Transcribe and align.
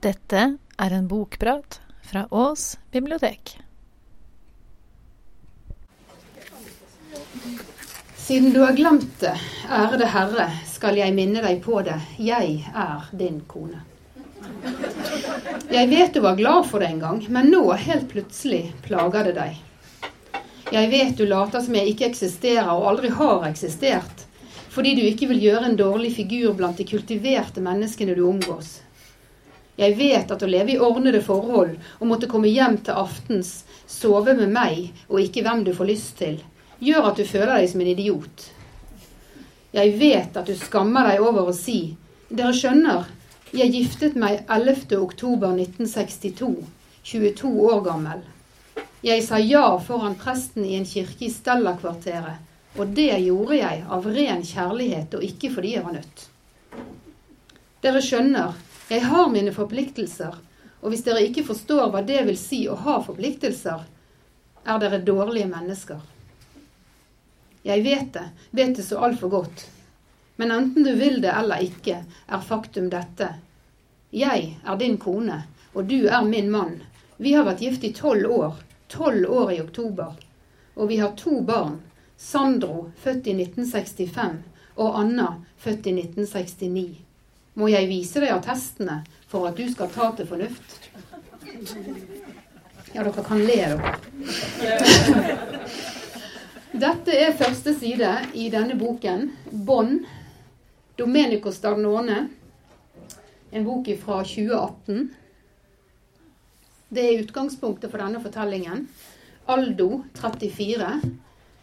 Dette 0.00 0.40
er 0.76 0.90
en 0.92 1.06
bokprat 1.08 1.80
fra 2.04 2.26
Ås 2.30 2.78
bibliotek. 2.92 3.58
Siden 8.16 8.52
du 8.52 8.60
har 8.60 8.72
glemt 8.72 9.20
det, 9.20 9.32
ærede 9.70 10.06
Herre, 10.12 10.50
skal 10.68 10.98
jeg 11.00 11.14
minne 11.16 11.40
deg 11.40 11.62
på 11.64 11.80
det. 11.86 11.96
Jeg 12.20 12.58
er 12.74 13.08
din 13.16 13.40
kone. 13.48 13.80
Jeg 15.72 15.88
vet 15.88 16.12
du 16.14 16.20
var 16.20 16.36
glad 16.36 16.68
for 16.68 16.84
det 16.84 16.92
en 16.92 17.00
gang, 17.00 17.24
men 17.32 17.48
nå, 17.54 17.64
helt 17.72 18.10
plutselig, 18.12 18.74
plager 18.84 19.30
det 19.30 19.36
deg. 19.40 19.60
Jeg 20.76 20.90
vet 20.92 21.16
du 21.16 21.24
later 21.24 21.64
som 21.64 21.78
jeg 21.78 21.94
ikke 21.94 22.10
eksisterer 22.10 22.68
og 22.74 22.90
aldri 22.92 23.14
har 23.16 23.48
eksistert, 23.48 24.26
fordi 24.74 24.92
du 24.98 25.06
ikke 25.08 25.30
vil 25.32 25.40
gjøre 25.48 25.70
en 25.70 25.78
dårlig 25.78 26.12
figur 26.18 26.52
blant 26.58 26.76
de 26.76 26.84
kultiverte 26.84 27.64
menneskene 27.64 28.18
du 28.18 28.26
omgås. 28.28 28.82
Jeg 29.76 29.96
vet 29.98 30.30
at 30.32 30.42
å 30.42 30.48
leve 30.48 30.72
i 30.72 30.80
ordnede 30.80 31.20
forhold 31.24 31.74
og 31.98 32.06
måtte 32.08 32.28
komme 32.30 32.48
hjem 32.48 32.78
til 32.84 32.96
aftens, 32.96 33.64
sove 33.86 34.32
med 34.38 34.52
meg 34.52 34.86
og 35.10 35.20
ikke 35.20 35.44
hvem 35.44 35.66
du 35.66 35.74
får 35.76 35.90
lyst 35.90 36.14
til, 36.22 36.38
gjør 36.80 37.10
at 37.10 37.20
du 37.20 37.26
føler 37.28 37.58
deg 37.58 37.68
som 37.70 37.82
en 37.84 37.90
idiot. 37.92 38.46
Jeg 39.76 39.92
vet 40.00 40.36
at 40.40 40.48
du 40.48 40.56
skammer 40.56 41.10
deg 41.10 41.20
over 41.20 41.50
å 41.50 41.56
si 41.56 41.96
Dere 42.26 42.50
skjønner, 42.56 43.04
jeg 43.54 43.70
giftet 43.70 44.16
meg 44.18 44.40
11. 44.50 44.96
oktober 44.98 45.52
1962, 45.54 46.48
22 47.06 47.52
år 47.70 47.84
gammel. 47.84 48.24
Jeg 49.06 49.22
sa 49.22 49.38
ja 49.38 49.68
foran 49.78 50.16
presten 50.18 50.64
i 50.66 50.74
en 50.74 50.88
kirke 50.88 51.28
i 51.28 51.30
Stella-kvarteret, 51.30 52.40
og 52.74 52.96
det 52.96 53.12
gjorde 53.22 53.60
jeg 53.60 53.84
av 53.86 54.08
ren 54.10 54.42
kjærlighet 54.42 55.14
og 55.14 55.28
ikke 55.28 55.52
fordi 55.54 55.76
jeg 55.76 55.84
var 55.86 55.94
nødt. 56.00 56.24
Dere 57.86 58.02
skjønner, 58.02 58.58
jeg 58.88 59.02
har 59.02 59.30
mine 59.30 59.52
forpliktelser, 59.52 60.34
og 60.80 60.92
hvis 60.92 61.02
dere 61.06 61.24
ikke 61.26 61.46
forstår 61.48 61.88
hva 61.90 62.04
det 62.06 62.20
vil 62.28 62.36
si 62.38 62.60
å 62.70 62.76
ha 62.78 63.00
forpliktelser, 63.02 63.80
er 64.66 64.82
dere 64.82 65.00
dårlige 65.02 65.48
mennesker. 65.50 65.98
Jeg 67.66 67.82
vet 67.82 68.12
det, 68.14 68.28
vet 68.50 68.76
det 68.78 68.84
så 68.86 69.00
altfor 69.02 69.32
godt. 69.32 69.64
Men 70.36 70.52
enten 70.54 70.84
du 70.86 70.92
vil 70.94 71.18
det 71.22 71.32
eller 71.34 71.64
ikke, 71.66 72.04
er 72.06 72.46
faktum 72.46 72.90
dette. 72.92 73.32
Jeg 74.14 74.52
er 74.62 74.78
din 74.78 74.98
kone, 75.02 75.40
og 75.74 75.88
du 75.90 76.06
er 76.06 76.22
min 76.22 76.50
mann. 76.52 76.76
Vi 77.16 77.32
har 77.34 77.46
vært 77.48 77.64
gift 77.64 77.84
i 77.84 77.90
tolv 77.96 78.30
år. 78.30 78.60
Tolv 78.92 79.26
år 79.32 79.52
i 79.52 79.60
oktober. 79.64 80.14
Og 80.76 80.92
vi 80.92 81.00
har 81.02 81.16
to 81.18 81.40
barn. 81.40 81.80
Sandro, 82.16 82.92
født 83.02 83.26
i 83.26 83.34
1965, 83.34 84.38
og 84.76 85.00
Anna, 85.00 85.26
født 85.58 85.90
i 85.90 85.96
1969. 85.96 86.86
Må 87.56 87.70
jeg 87.72 87.88
vise 87.88 88.20
deg 88.20 88.34
attestene 88.34 89.00
for 89.30 89.48
at 89.48 89.56
du 89.56 89.64
skal 89.72 89.88
ta 89.92 90.10
til 90.16 90.28
fornuft? 90.28 90.74
Ja, 92.92 93.00
dere 93.02 93.22
kan 93.24 93.40
le, 93.40 93.56
dere. 93.56 93.92
Dette 96.76 97.14
er 97.16 97.36
første 97.38 97.72
side 97.78 98.10
i 98.36 98.50
denne 98.52 98.76
boken, 98.76 99.30
'Bånd', 99.48 100.04
Domenico 100.98 101.52
Stagnone. 101.52 102.28
En 103.52 103.64
bok 103.64 103.88
fra 104.02 104.22
2018. 104.24 105.10
Det 106.88 107.04
er 107.04 107.22
utgangspunktet 107.22 107.90
for 107.90 107.98
denne 108.04 108.20
fortellingen. 108.20 108.88
Aldo, 109.48 110.02
34, 110.20 110.90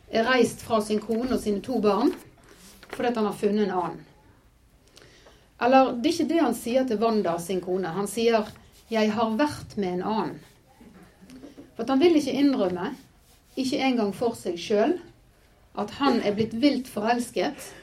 er 0.10 0.26
reist 0.26 0.62
fra 0.66 0.82
sin 0.82 1.02
kone 1.04 1.34
og 1.36 1.40
sine 1.42 1.62
to 1.62 1.80
barn 1.82 2.14
fordi 2.94 3.10
han 3.16 3.26
har 3.26 3.38
funnet 3.38 3.68
en 3.68 3.72
annen. 3.74 4.02
Eller 5.64 5.94
det 5.96 6.10
er 6.10 6.16
ikke 6.18 6.32
det 6.32 6.42
han 6.42 6.58
sier 6.58 6.88
til 6.88 7.00
Wanda, 7.00 7.38
sin 7.40 7.62
kone. 7.64 7.88
Han 7.88 8.08
sier 8.08 8.48
'jeg 8.90 9.12
har 9.12 9.38
vært 9.38 9.78
med 9.78 9.94
en 9.94 10.04
annen'. 10.04 10.40
For 11.76 11.86
han 11.88 12.00
vil 12.00 12.16
ikke 12.16 12.36
innrømme 12.38 12.96
ikke 13.58 13.80
engang 13.80 14.14
for 14.14 14.36
seg 14.36 14.58
sjøl, 14.58 15.00
at 15.78 15.92
han 15.92 16.22
er 16.22 16.36
blitt 16.38 16.54
vilt 16.54 16.88
forelsket 16.88 17.74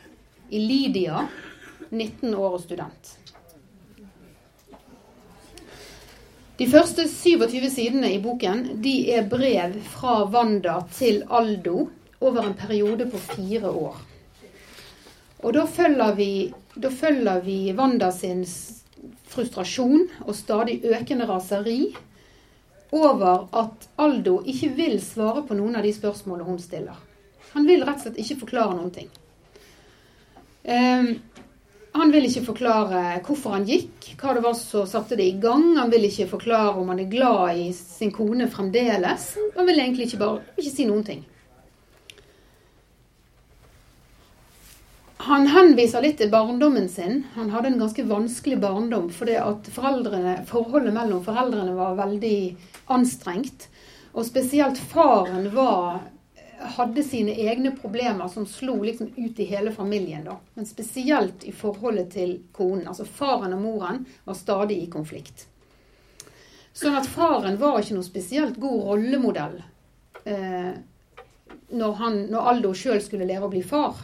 i 0.50 0.58
Lydia, 0.58 1.28
19 1.90 2.34
år 2.34 2.52
og 2.58 2.60
student. 2.60 3.16
De 6.60 6.66
første 6.68 7.08
27 7.08 7.70
sidene 7.70 8.12
i 8.12 8.20
boken 8.20 8.82
de 8.84 9.10
er 9.14 9.28
brev 9.30 9.78
fra 9.94 10.26
Wanda 10.28 10.82
til 10.92 11.22
Aldo 11.30 11.88
over 12.20 12.44
en 12.44 12.54
periode 12.54 13.06
på 13.10 13.18
fire 13.18 13.70
år. 13.70 14.09
Og 15.40 15.54
da 15.56 15.64
følger 15.66 16.14
vi, 16.18 16.30
da 16.76 16.90
følger 16.92 17.40
vi 17.44 17.58
Wanda 17.76 18.10
sin 18.12 18.44
frustrasjon 19.30 20.08
og 20.26 20.34
stadig 20.36 20.80
økende 20.84 21.28
raseri 21.30 21.94
over 22.92 23.46
at 23.56 23.86
Aldo 24.02 24.40
ikke 24.44 24.72
vil 24.76 24.98
svare 25.02 25.44
på 25.46 25.56
noen 25.56 25.78
av 25.78 25.86
de 25.86 25.94
spørsmålene 25.94 26.48
hun 26.48 26.60
stiller. 26.60 26.98
Han 27.54 27.66
vil 27.66 27.84
rett 27.86 28.02
og 28.02 28.08
slett 28.08 28.20
ikke 28.22 28.40
forklare 28.44 28.76
noen 28.76 28.92
ting. 28.94 29.08
Um, 30.60 31.14
han 31.96 32.12
vil 32.14 32.26
ikke 32.28 32.44
forklare 32.46 33.00
hvorfor 33.26 33.56
han 33.56 33.66
gikk, 33.66 34.12
hva 34.20 34.34
det 34.36 34.44
var 34.44 34.54
som 34.58 34.86
satte 34.86 35.16
det 35.18 35.26
i 35.26 35.38
gang. 35.42 35.72
Han 35.78 35.90
vil 35.90 36.06
ikke 36.06 36.28
forklare 36.30 36.76
om 36.78 36.92
han 36.92 37.02
er 37.02 37.10
glad 37.10 37.58
i 37.58 37.70
sin 37.74 38.12
kone 38.14 38.46
fremdeles. 38.50 39.32
Han 39.56 39.66
vil 39.66 39.80
egentlig 39.80 40.10
ikke 40.10 40.20
bare 40.20 40.60
ikke 40.60 40.74
si 40.74 40.86
noen 40.86 41.06
ting. 41.06 41.24
Han 45.20 45.46
henviser 45.52 46.00
litt 46.00 46.16
til 46.16 46.30
barndommen 46.32 46.86
sin. 46.88 47.24
Han 47.34 47.50
hadde 47.52 47.68
en 47.68 47.82
ganske 47.82 48.04
vanskelig 48.08 48.56
barndom 48.62 49.10
fordi 49.12 49.34
at 49.36 49.66
forholdet 49.74 50.94
mellom 50.94 51.20
foreldrene 51.26 51.74
var 51.76 51.98
veldig 51.98 52.36
anstrengt. 52.94 53.66
Og 54.16 54.24
spesielt 54.24 54.80
faren 54.80 55.50
var, 55.52 56.00
hadde 56.78 57.04
sine 57.04 57.34
egne 57.36 57.74
problemer 57.76 58.32
som 58.32 58.48
slo 58.48 58.78
liksom 58.80 59.12
ut 59.18 59.38
i 59.38 59.48
hele 59.50 59.74
familien. 59.76 60.24
da. 60.24 60.38
Men 60.54 60.66
spesielt 60.66 61.44
i 61.44 61.52
forholdet 61.52 62.14
til 62.16 62.38
konen. 62.56 62.88
Altså 62.88 63.04
faren 63.04 63.52
og 63.58 63.60
moren 63.60 64.06
var 64.24 64.40
stadig 64.40 64.80
i 64.80 64.90
konflikt. 64.90 65.44
Sånn 66.72 66.96
at 66.96 67.08
faren 67.10 67.60
var 67.60 67.82
ikke 67.82 67.98
noe 67.98 68.08
spesielt 68.08 68.56
god 68.62 68.86
rollemodell 68.88 69.58
eh, 70.24 70.72
når, 71.76 71.92
han, 72.00 72.22
når 72.32 72.54
Aldo 72.54 72.72
sjøl 72.72 73.02
skulle 73.04 73.28
lære 73.28 73.44
å 73.44 73.52
bli 73.52 73.60
far. 73.60 74.00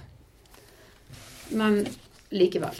Men 1.51 1.85
likevel. 2.31 2.75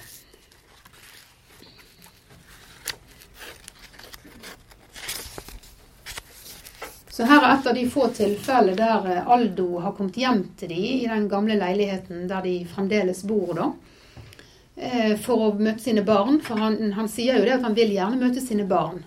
Så 7.17 7.25
her 7.25 7.41
er 7.41 7.55
et 7.55 7.67
av 7.67 7.75
de 7.75 7.83
få 7.89 8.11
tilfellene 8.13 8.77
der 8.77 9.07
eh, 9.09 9.29
Aldo 9.33 9.79
har 9.81 9.95
kommet 9.97 10.19
hjem 10.21 10.43
til 10.61 10.69
de 10.69 10.81
i 10.99 11.07
den 11.09 11.31
gamle 11.33 11.57
leiligheten 11.57 12.27
der 12.29 12.45
de 12.45 12.59
fremdeles 12.69 13.23
bor, 13.25 13.55
da. 13.57 13.71
Eh, 14.77 15.15
for 15.25 15.47
å 15.47 15.55
møte 15.57 15.81
sine 15.81 16.05
barn. 16.05 16.43
For 16.45 16.61
han, 16.61 16.93
han 16.93 17.09
sier 17.09 17.39
jo 17.39 17.47
det 17.47 17.55
at 17.57 17.65
han 17.65 17.77
vil 17.79 17.95
gjerne 17.95 18.21
møte 18.21 18.45
sine 18.45 18.69
barn. 18.69 19.01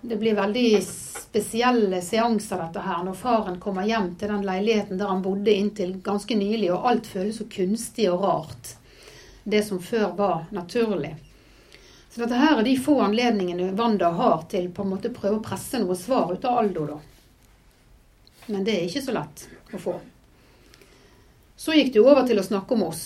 Det 0.00 0.20
blir 0.20 0.38
veldig 0.38 0.68
spesielle 0.86 1.98
seanser 2.06 2.62
dette 2.62 2.84
her, 2.86 3.02
når 3.04 3.18
faren 3.18 3.58
kommer 3.58 3.88
hjem 3.88 4.14
til 4.20 4.30
den 4.30 4.46
leiligheten 4.46 5.00
der 5.00 5.10
han 5.10 5.26
bodde 5.26 5.50
inntil 5.50 5.96
ganske 6.06 6.38
nylig, 6.38 6.70
og 6.70 6.86
alt 6.92 7.10
føles 7.10 7.42
så 7.42 7.50
kunstig 7.50 8.06
og 8.12 8.22
rart. 8.28 8.76
Det 9.44 9.62
som 9.66 9.80
før 9.82 10.12
var 10.16 10.48
naturlig. 10.50 11.14
Så 12.10 12.24
dette 12.24 12.40
her 12.40 12.58
er 12.58 12.66
de 12.66 12.74
få 12.80 12.96
anledningene 13.04 13.70
Wanda 13.78 14.10
har 14.16 14.42
til 14.50 14.68
på 14.74 14.82
en 14.82 14.92
måte 14.96 15.12
prøve 15.14 15.38
å 15.38 15.44
presse 15.44 15.78
noe 15.78 15.96
svar 15.96 16.32
ut 16.34 16.44
av 16.44 16.58
Aldo, 16.64 16.86
da 16.90 16.98
men 18.50 18.64
det 18.64 18.76
er 18.76 18.86
ikke 18.86 19.02
så 19.04 19.14
lett 19.14 19.46
å 19.74 19.80
få. 19.80 19.96
Så 21.56 21.76
gikk 21.76 21.92
du 21.94 22.00
over 22.02 22.24
til 22.28 22.40
å 22.40 22.46
snakke 22.46 22.76
om 22.76 22.86
oss. 22.88 23.04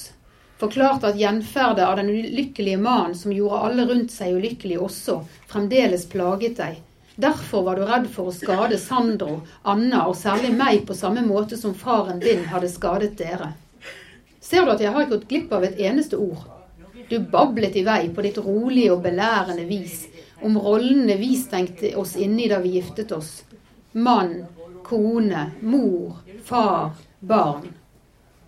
Forklarte 0.61 1.11
at 1.11 1.19
gjenferdet 1.19 1.84
av 1.84 1.99
den 1.99 2.12
ulykkelige 2.15 2.78
mannen 2.81 3.17
som 3.19 3.34
gjorde 3.34 3.62
alle 3.69 3.87
rundt 3.89 4.15
seg 4.15 4.37
ulykkelige 4.39 4.82
også, 4.87 5.19
fremdeles 5.50 6.06
plaget 6.12 6.61
deg. 6.61 6.79
Derfor 7.20 7.67
var 7.67 7.79
du 7.79 7.85
redd 7.87 8.06
for 8.11 8.31
å 8.31 8.35
skade 8.35 8.79
Sandro, 8.82 9.43
Anna 9.62 10.06
og 10.11 10.17
særlig 10.19 10.55
meg 10.55 10.82
på 10.87 10.97
samme 10.99 11.23
måte 11.26 11.59
som 11.59 11.75
faren 11.79 12.23
din 12.23 12.43
hadde 12.50 12.70
skadet 12.70 13.14
dere. 13.19 13.53
Ser 14.44 14.67
du 14.67 14.75
at 14.75 14.82
jeg 14.85 14.93
har 14.93 15.06
ikke 15.06 15.17
gått 15.17 15.31
glipp 15.31 15.52
av 15.56 15.64
et 15.64 15.79
eneste 15.81 16.19
ord? 16.20 16.43
Du 17.08 17.17
bablet 17.32 17.76
i 17.81 17.85
vei 17.87 18.11
på 18.12 18.25
ditt 18.25 18.37
rolige 18.44 18.93
og 18.93 19.00
belærende 19.06 19.64
vis 19.69 20.02
om 20.44 20.58
rollene 20.61 21.17
vi 21.17 21.31
stengte 21.41 21.94
oss 21.96 22.12
inne 22.20 22.44
i 22.44 22.50
da 22.52 22.58
vi 22.61 22.75
giftet 22.76 23.12
oss. 23.17 23.38
Mann, 23.93 24.43
kone, 24.85 25.46
mor, 25.61 26.20
far, 26.44 26.93
barn. 27.20 27.70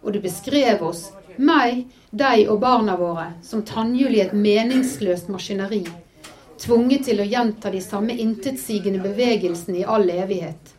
Og 0.02 0.12
du 0.12 0.20
beskrev 0.20 0.84
oss, 0.84 1.06
meg, 1.40 1.86
deg 2.12 2.44
og 2.52 2.60
barna 2.60 2.98
våre, 3.00 3.30
som 3.42 3.64
tannhjul 3.64 4.18
i 4.18 4.24
et 4.26 4.36
meningsløst 4.36 5.32
maskineri, 5.32 5.82
tvunget 6.60 7.08
til 7.08 7.24
å 7.24 7.30
gjenta 7.30 7.72
de 7.72 7.80
samme 7.80 8.12
intetsigende 8.20 9.00
bevegelsene 9.04 9.80
i 9.80 9.88
all 9.96 10.08
evighet. 10.12 10.75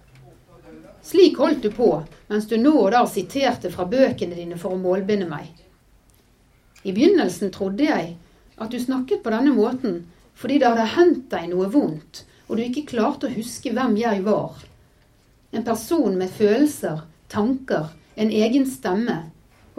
Slik 1.07 1.37
holdt 1.39 1.61
du 1.63 1.71
på, 1.71 2.03
mens 2.27 2.49
du 2.51 2.57
nå 2.59 2.73
og 2.81 2.91
da 2.91 3.05
siterte 3.07 3.69
fra 3.71 3.85
bøkene 3.87 4.35
dine 4.35 4.57
for 4.59 4.75
å 4.75 4.79
målbinde 4.81 5.29
meg. 5.29 5.47
I 6.83 6.91
begynnelsen 6.91 7.53
trodde 7.55 7.87
jeg 7.87 8.09
at 8.57 8.73
du 8.73 8.79
snakket 8.81 9.23
på 9.23 9.31
denne 9.31 9.53
måten 9.55 10.01
fordi 10.37 10.59
det 10.59 10.67
hadde 10.67 10.89
hendt 10.97 11.29
deg 11.31 11.47
noe 11.53 11.69
vondt, 11.71 12.25
og 12.47 12.57
du 12.57 12.65
ikke 12.65 12.85
klarte 12.91 13.29
å 13.29 13.33
huske 13.37 13.71
hvem 13.71 13.95
jeg 14.01 14.21
var. 14.27 14.59
En 15.55 15.63
person 15.63 16.19
med 16.19 16.33
følelser, 16.35 16.99
tanker, 17.31 17.87
en 18.19 18.33
egen 18.43 18.67
stemme, 18.67 19.17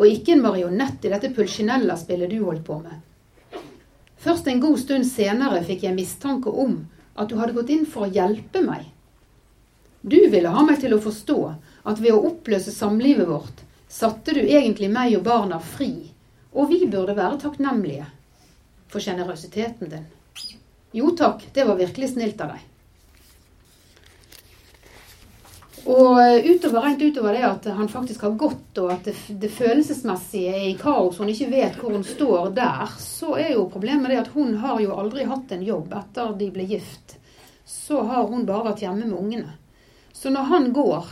og 0.00 0.08
ikke 0.08 0.32
en 0.34 0.46
marionett 0.48 1.04
i 1.04 1.12
dette 1.12 1.34
pulsjonella-spillet 1.36 2.32
du 2.32 2.40
holdt 2.40 2.64
på 2.64 2.80
med. 2.80 3.04
Først 4.18 4.48
en 4.48 4.64
god 4.64 4.80
stund 4.80 5.06
senere 5.06 5.60
fikk 5.66 5.84
jeg 5.84 5.98
mistanke 5.98 6.50
om 6.50 6.86
at 7.18 7.28
du 7.28 7.36
hadde 7.36 7.54
gått 7.54 7.76
inn 7.76 7.84
for 7.86 8.06
å 8.06 8.14
hjelpe 8.16 8.64
meg. 8.64 8.88
Du 10.08 10.20
ville 10.32 10.52
ha 10.54 10.62
meg 10.64 10.80
til 10.80 10.94
å 10.96 11.00
forstå 11.02 11.38
at 11.90 12.00
ved 12.00 12.14
å 12.14 12.22
oppløse 12.30 12.72
samlivet 12.72 13.28
vårt, 13.28 13.64
satte 13.88 14.34
du 14.36 14.40
egentlig 14.40 14.88
meg 14.92 15.16
og 15.18 15.26
barna 15.26 15.58
fri, 15.60 15.92
og 16.52 16.70
vi 16.72 16.86
burde 16.88 17.16
være 17.16 17.40
takknemlige 17.42 18.06
for 18.88 19.04
sjenerøsiteten 19.04 19.92
din. 19.92 20.08
Jo 20.96 21.12
takk, 21.16 21.44
det 21.52 21.66
var 21.68 21.76
virkelig 21.76 22.14
snilt 22.14 22.40
av 22.40 22.54
deg. 22.54 22.64
Og 25.88 26.18
eh, 26.20 26.48
utover, 26.50 26.82
rent 26.84 27.02
utover 27.02 27.36
det 27.36 27.44
at 27.48 27.68
han 27.76 27.88
faktisk 27.88 28.24
har 28.26 28.34
gått, 28.40 28.80
og 28.80 28.90
at 28.92 29.06
det, 29.08 29.14
det 29.40 29.52
følelsesmessige 29.52 30.56
er 30.56 30.66
i 30.70 30.74
kaos, 30.80 31.20
hun 31.20 31.30
ikke 31.32 31.52
vet 31.52 31.78
hvor 31.80 31.94
hun 31.96 32.04
står 32.04 32.50
der, 32.56 32.96
så 33.00 33.36
er 33.40 33.54
jo 33.54 33.68
problemet 33.72 34.12
det 34.12 34.22
at 34.24 34.32
hun 34.34 34.56
har 34.64 34.80
jo 34.84 34.96
aldri 34.96 35.28
hatt 35.28 35.52
en 35.54 35.64
jobb 35.64 35.94
etter 36.00 36.34
de 36.40 36.50
ble 36.52 36.68
gift. 36.72 37.16
Så 37.68 38.02
har 38.08 38.28
hun 38.28 38.48
bare 38.48 38.70
vært 38.70 38.84
hjemme 38.84 39.04
med 39.04 39.16
ungene. 39.20 39.57
Så 40.18 40.30
når 40.30 40.40
han 40.40 40.72
går, 40.72 41.06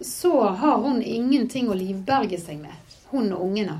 så 0.00 0.40
har 0.42 0.76
hun 0.76 1.02
ingenting 1.02 1.70
å 1.72 1.74
livberge 1.74 2.36
seg 2.36 2.58
med, 2.60 2.96
hun 3.08 3.30
og 3.32 3.46
ungene. 3.46 3.78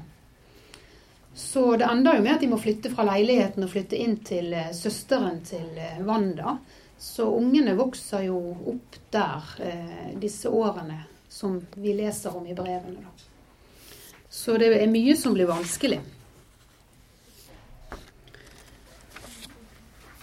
Så 1.34 1.76
det 1.76 1.84
ender 1.84 2.16
jo 2.16 2.22
med 2.25 2.32
at 2.32 2.40
de 2.40 2.49
må 2.49 2.56
flytte 2.62 2.88
fra 2.94 3.05
leiligheten 3.05 3.66
og 3.66 3.75
flytte 3.75 4.00
inn 4.00 4.16
til 4.25 4.55
eh, 4.56 4.70
søsteren 4.72 5.43
til 5.44 5.66
eh, 5.76 6.00
Wanda. 6.06 6.56
Så 6.96 7.28
ungene 7.28 7.76
vokser 7.76 8.25
jo 8.31 8.38
opp 8.72 8.96
der 9.12 9.52
eh, 9.69 10.16
disse 10.16 10.49
årene 10.49 11.02
som 11.28 11.61
vi 11.75 11.93
leser 12.00 12.32
om 12.32 12.49
i 12.49 12.56
brevene. 12.56 13.05
Da. 13.05 13.87
Så 14.32 14.56
det 14.56 14.72
er 14.81 14.88
mye 14.88 15.12
som 15.20 15.37
blir 15.37 15.52
vanskelig. 15.52 16.00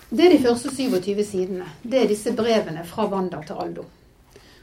Det 0.09 0.25
er 0.25 0.33
de 0.33 0.43
første 0.49 0.73
27 0.73 1.25
sidene. 1.29 1.73
Det 1.83 2.01
er 2.01 2.09
disse 2.09 2.33
brevene 2.33 2.89
fra 2.89 3.05
Wanda 3.13 3.45
til 3.45 3.67
Aldo. 3.69 3.91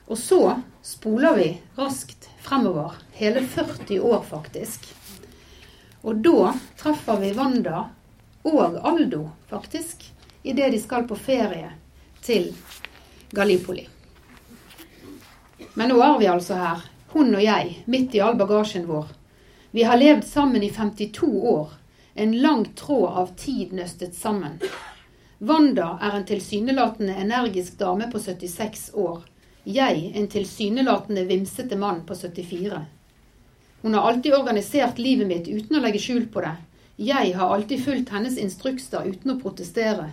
Og 0.08 0.18
så 0.18 0.62
spoler 0.82 1.36
vi 1.36 1.48
raskt 1.76 2.30
fremover, 2.40 2.92
hele 3.12 3.42
40 3.46 4.00
år 4.00 4.22
faktisk. 4.30 4.88
Og 6.00 6.16
da 6.24 6.54
treffer 6.80 7.20
vi 7.20 7.34
Wanda 7.36 7.82
og 8.42 8.78
Aldo, 8.88 9.28
faktisk, 9.50 10.06
idet 10.42 10.72
de 10.72 10.80
skal 10.80 11.04
på 11.08 11.16
ferie 11.16 11.74
til 12.24 12.54
Gallipoli. 13.36 13.84
Men 15.74 15.92
nå 15.92 16.00
er 16.00 16.18
vi 16.18 16.32
altså 16.32 16.56
her, 16.56 16.88
hun 17.12 17.34
og 17.34 17.44
jeg, 17.44 17.82
midt 17.84 18.16
i 18.16 18.24
all 18.24 18.40
bagasjen 18.40 18.88
vår. 18.88 19.12
Vi 19.76 19.84
har 19.84 20.00
levd 20.00 20.24
sammen 20.24 20.64
i 20.64 20.70
52 20.72 21.28
år. 21.52 21.72
En 22.14 22.32
lang 22.40 22.64
tråd 22.74 23.10
av 23.12 23.34
tid 23.36 23.76
nøstet 23.76 24.16
sammen. 24.16 24.56
Wanda 25.38 25.98
er 26.00 26.16
en 26.16 26.24
tilsynelatende 26.26 27.14
energisk 27.14 27.76
dame 27.78 28.08
på 28.10 28.18
76 28.18 28.94
år 28.94 29.26
jeg, 29.68 30.12
en 30.14 30.28
tilsynelatende 30.32 31.26
vimsete 31.28 31.76
mann 31.76 32.04
på 32.06 32.14
74. 32.16 32.80
Hun 33.82 33.94
har 33.94 34.08
alltid 34.08 34.34
organisert 34.34 34.98
livet 34.98 35.28
mitt 35.28 35.48
uten 35.48 35.76
å 35.76 35.82
legge 35.84 36.00
skjul 36.02 36.26
på 36.32 36.40
det. 36.40 36.54
Jeg 36.96 37.34
har 37.36 37.54
alltid 37.54 37.84
fulgt 37.84 38.10
hennes 38.10 38.38
instrukser 38.40 39.06
uten 39.06 39.34
å 39.34 39.38
protestere. 39.38 40.08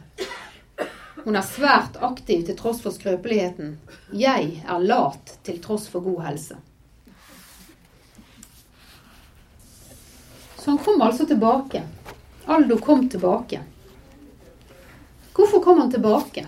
Hun 1.24 1.40
er 1.40 1.48
svært 1.48 1.96
aktiv 2.04 2.44
til 2.46 2.58
tross 2.60 2.84
for 2.84 2.94
skrøpeligheten. 2.94 3.78
Jeg 4.14 4.60
er 4.62 4.84
lat 4.84 5.38
til 5.48 5.58
tross 5.64 5.88
for 5.90 6.06
god 6.06 6.26
helse. 6.28 6.60
Så 10.60 10.70
han 10.70 10.84
kom 10.84 11.02
altså 11.02 11.26
tilbake. 11.26 11.82
Aldo 12.46 12.78
kom 12.78 13.08
tilbake. 13.10 13.64
Hvorfor 15.34 15.64
kom 15.64 15.82
han 15.82 15.92
tilbake? 15.92 16.46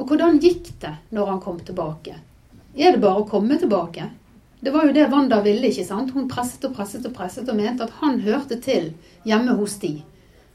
Og 0.00 0.08
hvordan 0.08 0.40
gikk 0.40 0.72
det 0.80 0.94
når 1.12 1.34
han 1.34 1.40
kom 1.44 1.58
tilbake? 1.60 2.16
Er 2.74 2.94
det 2.94 3.02
bare 3.02 3.20
å 3.20 3.28
komme 3.28 3.58
tilbake? 3.60 4.06
Det 4.60 4.72
var 4.72 4.86
jo 4.86 4.94
det 4.96 5.08
Wanda 5.12 5.40
ville, 5.44 5.68
ikke 5.68 5.84
sant? 5.84 6.12
Hun 6.16 6.28
presset 6.28 6.64
og 6.68 6.74
presset 6.76 7.04
og 7.08 7.12
presset 7.16 7.48
og 7.48 7.56
mente 7.56 7.84
at 7.84 7.98
han 8.00 8.20
hørte 8.24 8.56
til 8.60 8.92
hjemme 9.28 9.56
hos 9.60 9.76
de. 9.80 9.98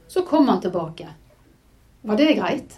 Så 0.07 0.25
kom 0.25 0.50
han 0.50 0.62
tilbake. 0.62 1.09
Var 2.06 2.18
det 2.18 2.33
greit? 2.38 2.75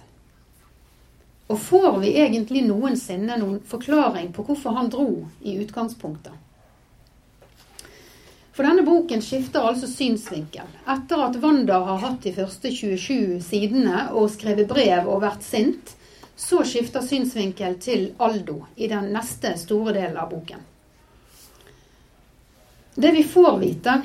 Og 1.48 1.60
får 1.60 2.00
vi 2.04 2.14
egentlig 2.20 2.66
noensinne 2.68 3.38
noen 3.40 3.62
forklaring 3.64 4.34
på 4.36 4.44
hvorfor 4.48 4.76
han 4.76 4.92
dro 4.92 5.10
i 5.44 5.56
utgangspunktet? 5.64 6.36
For 8.58 8.66
denne 8.66 8.82
boken 8.88 9.22
skifter 9.22 9.68
altså 9.68 9.88
synsvinkel. 9.88 10.68
Etter 10.90 11.22
at 11.28 11.36
Wanda 11.44 11.78
har 11.92 12.02
hatt 12.02 12.24
de 12.26 12.34
første 12.34 12.72
27 12.74 13.38
sidene 13.46 14.08
og 14.18 14.32
skrevet 14.34 14.68
brev 14.68 15.06
og 15.06 15.22
vært 15.22 15.46
sint, 15.46 15.94
så 16.38 16.64
skifter 16.64 17.02
synsvinkel 17.02 17.76
til 17.82 18.12
Aldo 18.22 18.62
i 18.76 18.88
den 18.88 19.10
neste 19.14 19.56
store 19.58 19.94
delen 19.96 20.18
av 20.22 20.30
boken. 20.30 20.60
Det 22.96 23.12
vi 23.12 23.24
får 23.24 23.58
vite, 23.62 24.02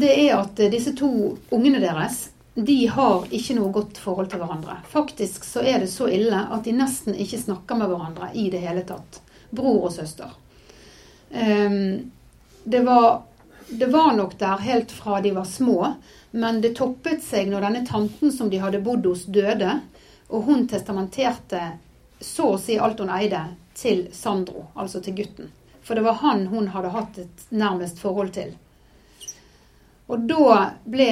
det 0.00 0.12
er 0.12 0.34
at 0.36 0.60
disse 0.72 0.92
to 0.96 1.10
ungene 1.50 1.80
deres 1.80 2.26
de 2.56 2.86
har 2.88 3.24
ikke 3.36 3.54
noe 3.58 3.72
godt 3.72 3.98
forhold 4.00 4.30
til 4.32 4.40
hverandre. 4.40 4.78
Faktisk 4.88 5.44
så 5.44 5.60
er 5.60 5.82
det 5.82 5.90
så 5.92 6.08
ille 6.08 6.38
at 6.40 6.64
de 6.64 6.72
nesten 6.72 7.16
ikke 7.16 7.40
snakker 7.42 7.76
med 7.76 7.90
hverandre 7.90 8.30
i 8.32 8.46
det 8.52 8.62
hele 8.64 8.84
tatt. 8.88 9.20
Bror 9.52 9.90
og 9.90 9.92
søster. 9.92 10.30
Um, 11.28 12.12
det, 12.64 12.80
var, 12.86 13.26
det 13.68 13.90
var 13.92 14.16
nok 14.16 14.38
der 14.40 14.64
helt 14.64 14.92
fra 14.92 15.20
de 15.20 15.34
var 15.36 15.44
små, 15.44 15.92
men 16.30 16.62
det 16.64 16.78
toppet 16.80 17.20
seg 17.24 17.52
når 17.52 17.68
denne 17.68 17.84
tanten 17.88 18.32
som 18.32 18.48
de 18.48 18.62
hadde 18.64 18.80
bodd 18.84 19.04
hos, 19.04 19.26
døde. 19.28 19.78
Og 20.28 20.46
hun 20.48 20.66
testamenterte 20.68 21.62
så 22.20 22.52
å 22.54 22.60
si 22.60 22.78
alt 22.78 23.00
hun 23.00 23.12
eide 23.12 23.42
til 23.76 24.06
Sandro, 24.14 24.68
altså 24.74 25.02
til 25.04 25.16
gutten. 25.18 25.50
For 25.86 25.94
det 25.94 26.06
var 26.06 26.18
han 26.22 26.46
hun 26.50 26.70
hadde 26.74 26.94
hatt 26.94 27.18
et 27.22 27.44
nærmest 27.54 28.00
forhold 28.02 28.32
til. 28.34 28.54
Og 30.10 30.24
da 30.26 30.72
ble 30.86 31.10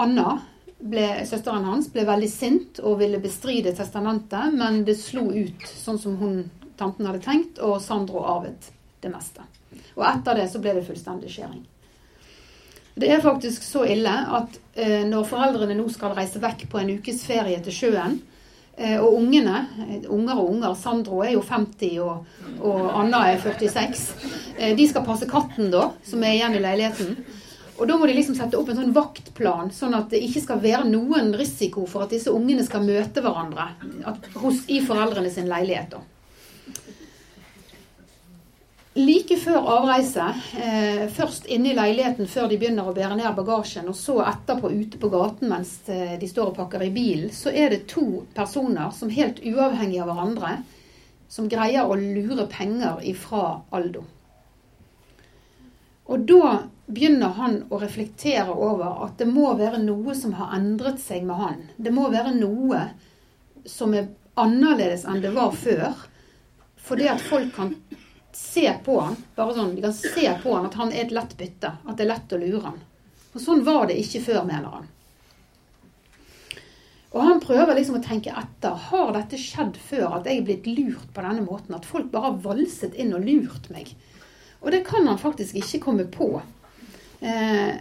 Anna, 0.00 0.38
ble, 0.78 1.06
søsteren 1.28 1.66
hans, 1.68 1.90
ble 1.92 2.06
veldig 2.08 2.30
sint 2.30 2.80
og 2.82 2.98
ville 3.02 3.20
bestride 3.22 3.74
testamentet, 3.76 4.54
men 4.56 4.82
det 4.86 4.96
slo 4.98 5.28
ut 5.30 5.66
sånn 5.68 6.00
som 6.00 6.16
hun, 6.18 6.38
tanten 6.80 7.06
hadde 7.06 7.22
tenkt, 7.22 7.60
og 7.62 7.78
Sandro 7.84 8.24
arvet 8.26 8.72
det 9.02 9.12
meste. 9.12 9.44
Og 9.98 10.06
etter 10.08 10.40
det 10.40 10.48
så 10.50 10.62
ble 10.62 10.74
det 10.78 10.86
fullstendig 10.86 11.30
skjæring. 11.30 11.62
Det 12.94 13.08
er 13.08 13.22
faktisk 13.24 13.64
så 13.64 13.86
ille 13.88 14.12
at 14.36 14.58
eh, 14.74 15.00
når 15.08 15.28
foreldrene 15.28 15.76
nå 15.78 15.86
skal 15.92 16.12
reise 16.16 16.40
vekk 16.42 16.66
på 16.72 16.80
en 16.80 16.90
ukes 16.98 17.22
ferie 17.24 17.60
til 17.64 17.76
sjøen, 17.76 18.18
og 19.02 19.18
ungene, 19.18 19.66
unger 20.08 20.38
og 20.40 20.50
unger, 20.54 20.74
Sandro 20.78 21.20
er 21.22 21.34
jo 21.34 21.42
50 21.44 21.98
og, 22.00 22.26
og 22.64 22.86
Anna 23.02 23.26
er 23.28 23.40
46, 23.42 24.06
eh, 24.56 24.72
de 24.78 24.86
skal 24.88 25.04
passe 25.06 25.28
katten 25.28 25.68
da, 25.74 25.90
som 26.08 26.24
er 26.24 26.38
igjen 26.38 26.56
i 26.56 26.62
leiligheten. 26.64 27.16
Og 27.80 27.88
da 27.88 27.96
må 27.98 28.06
de 28.06 28.14
liksom 28.16 28.36
sette 28.38 28.56
opp 28.56 28.70
en 28.70 28.78
sånn 28.78 28.94
vaktplan, 28.96 29.72
sånn 29.74 29.96
at 29.96 30.12
det 30.12 30.22
ikke 30.24 30.44
skal 30.44 30.60
være 30.62 30.88
noen 30.88 31.32
risiko 31.36 31.84
for 31.88 32.04
at 32.04 32.12
disse 32.14 32.32
ungene 32.32 32.64
skal 32.64 32.84
møte 32.86 33.24
hverandre 33.24 33.70
at, 34.08 34.28
hos, 34.40 34.64
i 34.72 34.80
foreldrene 34.84 35.32
sin 35.32 35.50
leilighet. 35.50 35.96
da. 35.96 36.02
Like 38.94 39.38
før 39.40 39.64
avreise, 39.72 40.24
eh, 40.60 41.06
først 41.08 41.46
inne 41.48 41.70
i 41.70 41.76
leiligheten 41.76 42.26
før 42.28 42.50
de 42.50 42.58
begynner 42.60 42.84
å 42.84 42.92
bære 42.92 43.16
ned 43.16 43.36
bagasjen, 43.38 43.86
og 43.88 43.96
så 43.96 44.18
etterpå 44.20 44.68
ute 44.68 45.00
på 45.00 45.08
gaten 45.08 45.48
mens 45.48 45.78
eh, 45.88 46.18
de 46.20 46.28
står 46.28 46.50
og 46.50 46.58
pakker 46.58 46.84
i 46.84 46.90
bilen, 46.92 47.30
så 47.32 47.48
er 47.48 47.72
det 47.72 47.86
to 47.88 48.26
personer 48.36 48.90
som 48.92 49.08
helt 49.08 49.40
uavhengig 49.40 50.02
av 50.02 50.10
hverandre, 50.12 50.50
som 51.32 51.48
greier 51.48 51.88
å 51.88 51.96
lure 51.96 52.44
penger 52.52 53.00
ifra 53.08 53.62
Aldo. 53.72 54.04
Og 56.12 56.28
da 56.28 56.52
begynner 56.84 57.32
han 57.38 57.58
å 57.72 57.80
reflektere 57.80 58.52
over 58.52 59.06
at 59.06 59.16
det 59.16 59.30
må 59.30 59.54
være 59.56 59.80
noe 59.80 60.12
som 60.18 60.36
har 60.36 60.52
endret 60.58 61.00
seg 61.00 61.24
med 61.24 61.40
han. 61.40 61.64
Det 61.80 61.94
må 61.96 62.10
være 62.12 62.34
noe 62.36 62.84
som 63.64 63.96
er 63.96 64.12
annerledes 64.36 65.06
enn 65.08 65.24
det 65.24 65.32
var 65.32 65.56
før. 65.56 65.96
Fordi 66.82 67.08
at 67.08 67.24
folk 67.24 67.54
kan 67.56 67.76
se 68.36 68.66
på 68.84 68.96
han, 69.00 69.16
bare 69.36 69.54
sånn, 69.56 69.74
de 69.76 69.84
kan 69.84 69.94
se 69.96 70.24
på 70.42 70.54
han 70.56 70.66
at 70.68 70.78
han 70.80 70.92
er 70.92 71.04
et 71.04 71.14
lett 71.14 71.36
bytte. 71.38 71.74
At 71.84 71.96
det 71.98 72.06
er 72.06 72.12
lett 72.14 72.32
å 72.32 72.40
lure 72.40 72.64
han. 72.64 72.80
Og 73.32 73.40
sånn 73.40 73.64
var 73.64 73.86
det 73.88 73.98
ikke 74.00 74.22
før, 74.26 74.42
mener 74.48 74.76
han. 74.78 74.90
Og 77.12 77.20
han 77.20 77.42
prøver 77.44 77.76
liksom 77.76 77.98
å 77.98 78.04
tenke 78.04 78.32
etter. 78.32 78.76
Har 78.88 79.12
dette 79.12 79.40
skjedd 79.40 79.76
før 79.76 80.18
at 80.18 80.28
jeg 80.28 80.40
er 80.40 80.46
blitt 80.46 80.68
lurt 80.70 81.10
på 81.12 81.24
denne 81.24 81.44
måten? 81.44 81.74
At 81.76 81.88
folk 81.88 82.08
bare 82.12 82.30
har 82.30 82.38
valset 82.44 82.96
inn 82.96 83.12
og 83.16 83.26
lurt 83.26 83.68
meg? 83.72 83.92
Og 84.62 84.70
det 84.72 84.84
kan 84.86 85.04
han 85.10 85.20
faktisk 85.20 85.58
ikke 85.60 85.82
komme 85.88 86.06
på. 86.08 86.34
Eh, 87.20 87.74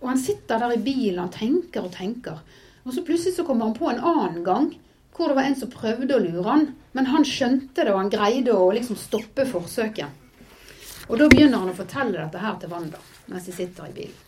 Og 0.00 0.10
han 0.10 0.18
sitter 0.20 0.60
der 0.60 0.74
i 0.74 0.82
bilen 0.82 1.22
og 1.24 1.32
tenker 1.32 1.86
og 1.86 1.94
tenker. 1.94 2.42
Og 2.84 2.92
så 2.94 3.02
plutselig 3.02 3.34
så 3.36 3.44
kommer 3.46 3.64
han 3.64 3.78
på 3.78 3.88
en 3.90 4.02
annen 4.02 4.42
gang 4.44 4.66
hvor 5.16 5.32
det 5.32 5.38
var 5.38 5.48
en 5.48 5.56
som 5.56 5.72
prøvde 5.72 6.12
å 6.14 6.20
lure 6.20 6.44
han, 6.44 6.68
men 6.92 7.08
han 7.08 7.24
skjønte 7.24 7.82
det, 7.82 7.92
og 7.92 8.02
han 8.02 8.12
greide 8.12 8.52
å 8.52 8.68
liksom 8.76 8.98
stoppe 9.00 9.46
forsøket. 9.48 10.22
Og 11.08 11.18
da 11.20 11.28
begynner 11.30 11.62
han 11.62 11.72
å 11.72 11.76
fortelle 11.76 12.18
dette 12.18 12.42
her 12.42 12.56
til 12.60 12.72
Wanda 12.72 13.02
mens 13.26 13.48
de 13.48 13.52
sitter 13.54 13.88
i 13.88 13.94
bilen. 13.94 14.22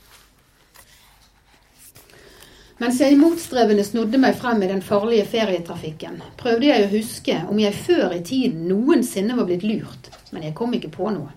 Mens 2.79 3.01
jeg 3.03 3.19
motstrevende 3.19 3.83
snodde 3.83 4.19
meg 4.23 4.37
frem 4.39 4.61
i 4.63 4.69
den 4.71 4.85
farlige 4.87 5.27
ferietrafikken, 5.27 6.21
prøvde 6.39 6.69
jeg 6.69 6.85
å 6.85 6.91
huske 6.93 7.39
om 7.51 7.59
jeg 7.59 7.75
før 7.75 8.15
i 8.15 8.23
tiden 8.27 8.69
noensinne 8.71 9.35
var 9.39 9.49
blitt 9.49 9.67
lurt, 9.67 10.11
men 10.31 10.47
jeg 10.47 10.55
kom 10.59 10.75
ikke 10.79 10.93
på 10.95 11.11
noe. 11.11 11.33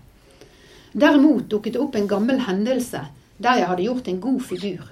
Derimot 0.93 1.50
dukket 1.50 1.74
det 1.77 1.81
opp 1.81 1.98
en 1.98 2.10
gammel 2.10 2.43
hendelse 2.46 3.08
der 3.41 3.58
jeg 3.58 3.70
hadde 3.72 3.88
gjort 3.88 4.10
en 4.12 4.22
god 4.22 4.41
figur. 4.46 4.84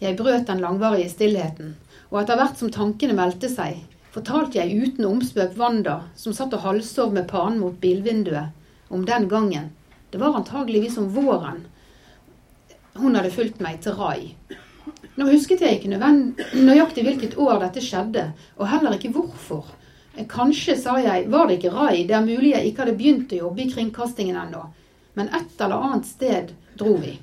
Jeg 0.00 0.16
brøt 0.16 0.46
den 0.48 0.62
langvarige 0.64 1.10
stillheten, 1.12 1.74
og 2.08 2.22
etter 2.22 2.38
hvert 2.40 2.56
som 2.56 2.70
tankene 2.72 3.12
meldte 3.18 3.50
seg, 3.52 3.82
fortalte 4.14 4.56
jeg 4.56 4.72
uten 4.80 5.04
omspøk 5.04 5.58
Wanda, 5.60 5.98
som 6.16 6.32
satt 6.32 6.54
og 6.56 6.62
halvsov 6.64 7.12
med 7.12 7.26
panen 7.28 7.58
mot 7.60 7.74
bilvinduet, 7.82 8.54
om 8.88 9.04
den 9.04 9.28
gangen. 9.28 9.66
Det 10.10 10.18
var 10.22 10.38
antageligvis 10.38 10.96
om 10.98 11.10
våren. 11.12 11.66
Hun 12.96 13.18
hadde 13.18 13.32
fulgt 13.34 13.60
meg 13.60 13.82
til 13.84 13.98
Rai. 13.98 14.32
Nå 15.20 15.26
husket 15.28 15.60
jeg 15.60 15.78
ikke 15.78 15.92
nøyaktig 15.92 17.04
hvilket 17.04 17.36
år 17.36 17.60
dette 17.66 17.82
skjedde, 17.84 18.24
og 18.56 18.70
heller 18.72 18.96
ikke 18.96 19.12
hvorfor. 19.12 19.68
Kanskje, 20.30 20.78
sa 20.80 20.94
jeg, 20.98 21.26
var 21.28 21.44
det 21.46 21.58
ikke 21.58 21.74
Rai, 21.74 22.06
det 22.08 22.16
er 22.16 22.24
mulig 22.24 22.54
jeg 22.54 22.70
ikke 22.70 22.86
hadde 22.86 22.96
begynt 22.96 23.34
å 23.36 23.42
jobbe 23.42 23.62
i 23.66 23.68
kringkastingen 23.74 24.40
ennå, 24.46 24.64
men 25.20 25.28
et 25.36 25.60
eller 25.60 25.84
annet 25.90 26.08
sted 26.08 26.54
dro 26.80 26.96
vi. 27.04 27.18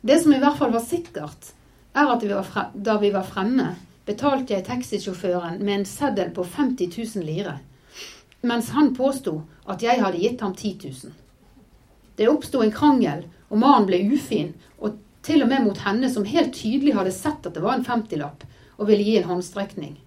Det 0.00 0.20
som 0.22 0.30
i 0.34 0.38
hvert 0.38 0.62
fall 0.62 0.72
var 0.74 0.86
sikkert, 0.86 1.52
er 1.94 2.12
at 2.12 2.22
vi 2.24 2.42
frem, 2.44 2.72
da 2.74 2.98
vi 2.98 3.10
var 3.10 3.26
fremme, 3.28 3.74
betalte 4.06 4.54
jeg 4.54 4.66
taxisjåføren 4.66 5.60
med 5.62 5.74
en 5.74 5.86
seddel 5.86 6.32
på 6.34 6.44
50 6.44 6.98
000 7.16 7.26
lire, 7.26 7.58
mens 8.42 8.72
han 8.74 8.94
påsto 8.96 9.42
at 9.70 9.82
jeg 9.82 10.02
hadde 10.02 10.18
gitt 10.18 10.40
ham 10.40 10.54
10 10.54 10.72
000. 10.84 11.12
Det 12.16 12.28
oppsto 12.28 12.62
en 12.62 12.74
krangel, 12.74 13.26
og 13.48 13.60
mannen 13.60 13.86
ble 13.86 14.00
ufin 14.14 14.54
og 14.80 14.96
til 15.22 15.44
og 15.44 15.50
med 15.52 15.66
mot 15.66 15.78
henne 15.84 16.08
som 16.10 16.24
helt 16.26 16.54
tydelig 16.56 16.96
hadde 16.96 17.12
sett 17.14 17.46
at 17.46 17.54
det 17.54 17.62
var 17.62 17.76
en 17.76 17.86
50-lapp, 17.86 18.42
og 18.80 18.88
ville 18.88 19.06
gi 19.06 19.18
en 19.20 19.28
håndstrekning. 19.30 19.98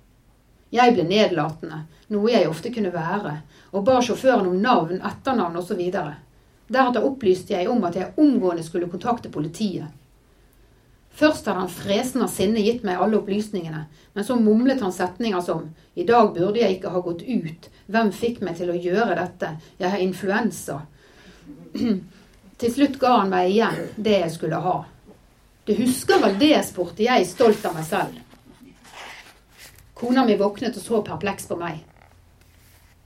Jeg 0.75 0.95
ble 0.95 1.05
nedlatende, 1.07 1.85
noe 2.11 2.31
jeg 2.33 2.49
ofte 2.49 2.71
kunne 2.73 2.91
være, 2.91 3.37
og 3.71 3.85
ba 3.87 4.01
sjåføren 4.03 4.49
om 4.49 4.57
navn, 4.59 4.99
etternavn 4.99 5.61
osv. 5.61 5.83
Deretter 6.67 7.05
opplyste 7.05 7.55
jeg 7.55 7.69
om 7.71 7.83
at 7.87 7.95
jeg 7.95 8.11
omgående 8.19 8.65
skulle 8.65 8.89
kontakte 8.91 9.31
politiet. 9.31 9.87
Først 11.15 11.45
hadde 11.47 11.59
han 11.59 11.71
fresen 11.71 12.25
av 12.25 12.31
sinne 12.31 12.59
gitt 12.59 12.83
meg 12.83 12.99
alle 12.99 13.21
opplysningene, 13.21 13.85
men 14.13 14.25
så 14.27 14.35
mumlet 14.35 14.81
han 14.83 14.91
setninger 14.91 15.39
som 15.41 15.69
I 15.95 16.03
dag 16.03 16.33
burde 16.35 16.59
jeg 16.59 16.75
ikke 16.75 16.91
ha 16.91 17.03
gått 17.05 17.23
ut, 17.23 17.69
hvem 17.87 18.11
fikk 18.11 18.41
meg 18.43 18.57
til 18.59 18.73
å 18.73 18.75
gjøre 18.75 19.15
dette, 19.21 19.53
jeg 19.79 19.93
har 19.93 20.03
influensa. 20.03 20.81
til 22.59 22.73
slutt 22.73 22.99
ga 22.99 23.13
han 23.21 23.31
meg 23.31 23.53
igjen 23.53 23.79
det 23.95 24.17
jeg 24.25 24.33
skulle 24.35 24.59
ha. 24.65 24.75
Du 25.65 25.71
husker 25.79 26.19
vel 26.21 26.35
det, 26.41 26.57
spurte 26.67 27.07
jeg, 27.07 27.29
stolt 27.31 27.63
av 27.65 27.79
meg 27.79 27.87
selv. 27.87 28.19
Kona 29.95 30.25
mi 30.27 30.35
våknet 30.35 30.75
og 30.75 30.83
så 30.83 30.99
perpleks 31.07 31.47
på 31.47 31.55
meg. 31.57 31.79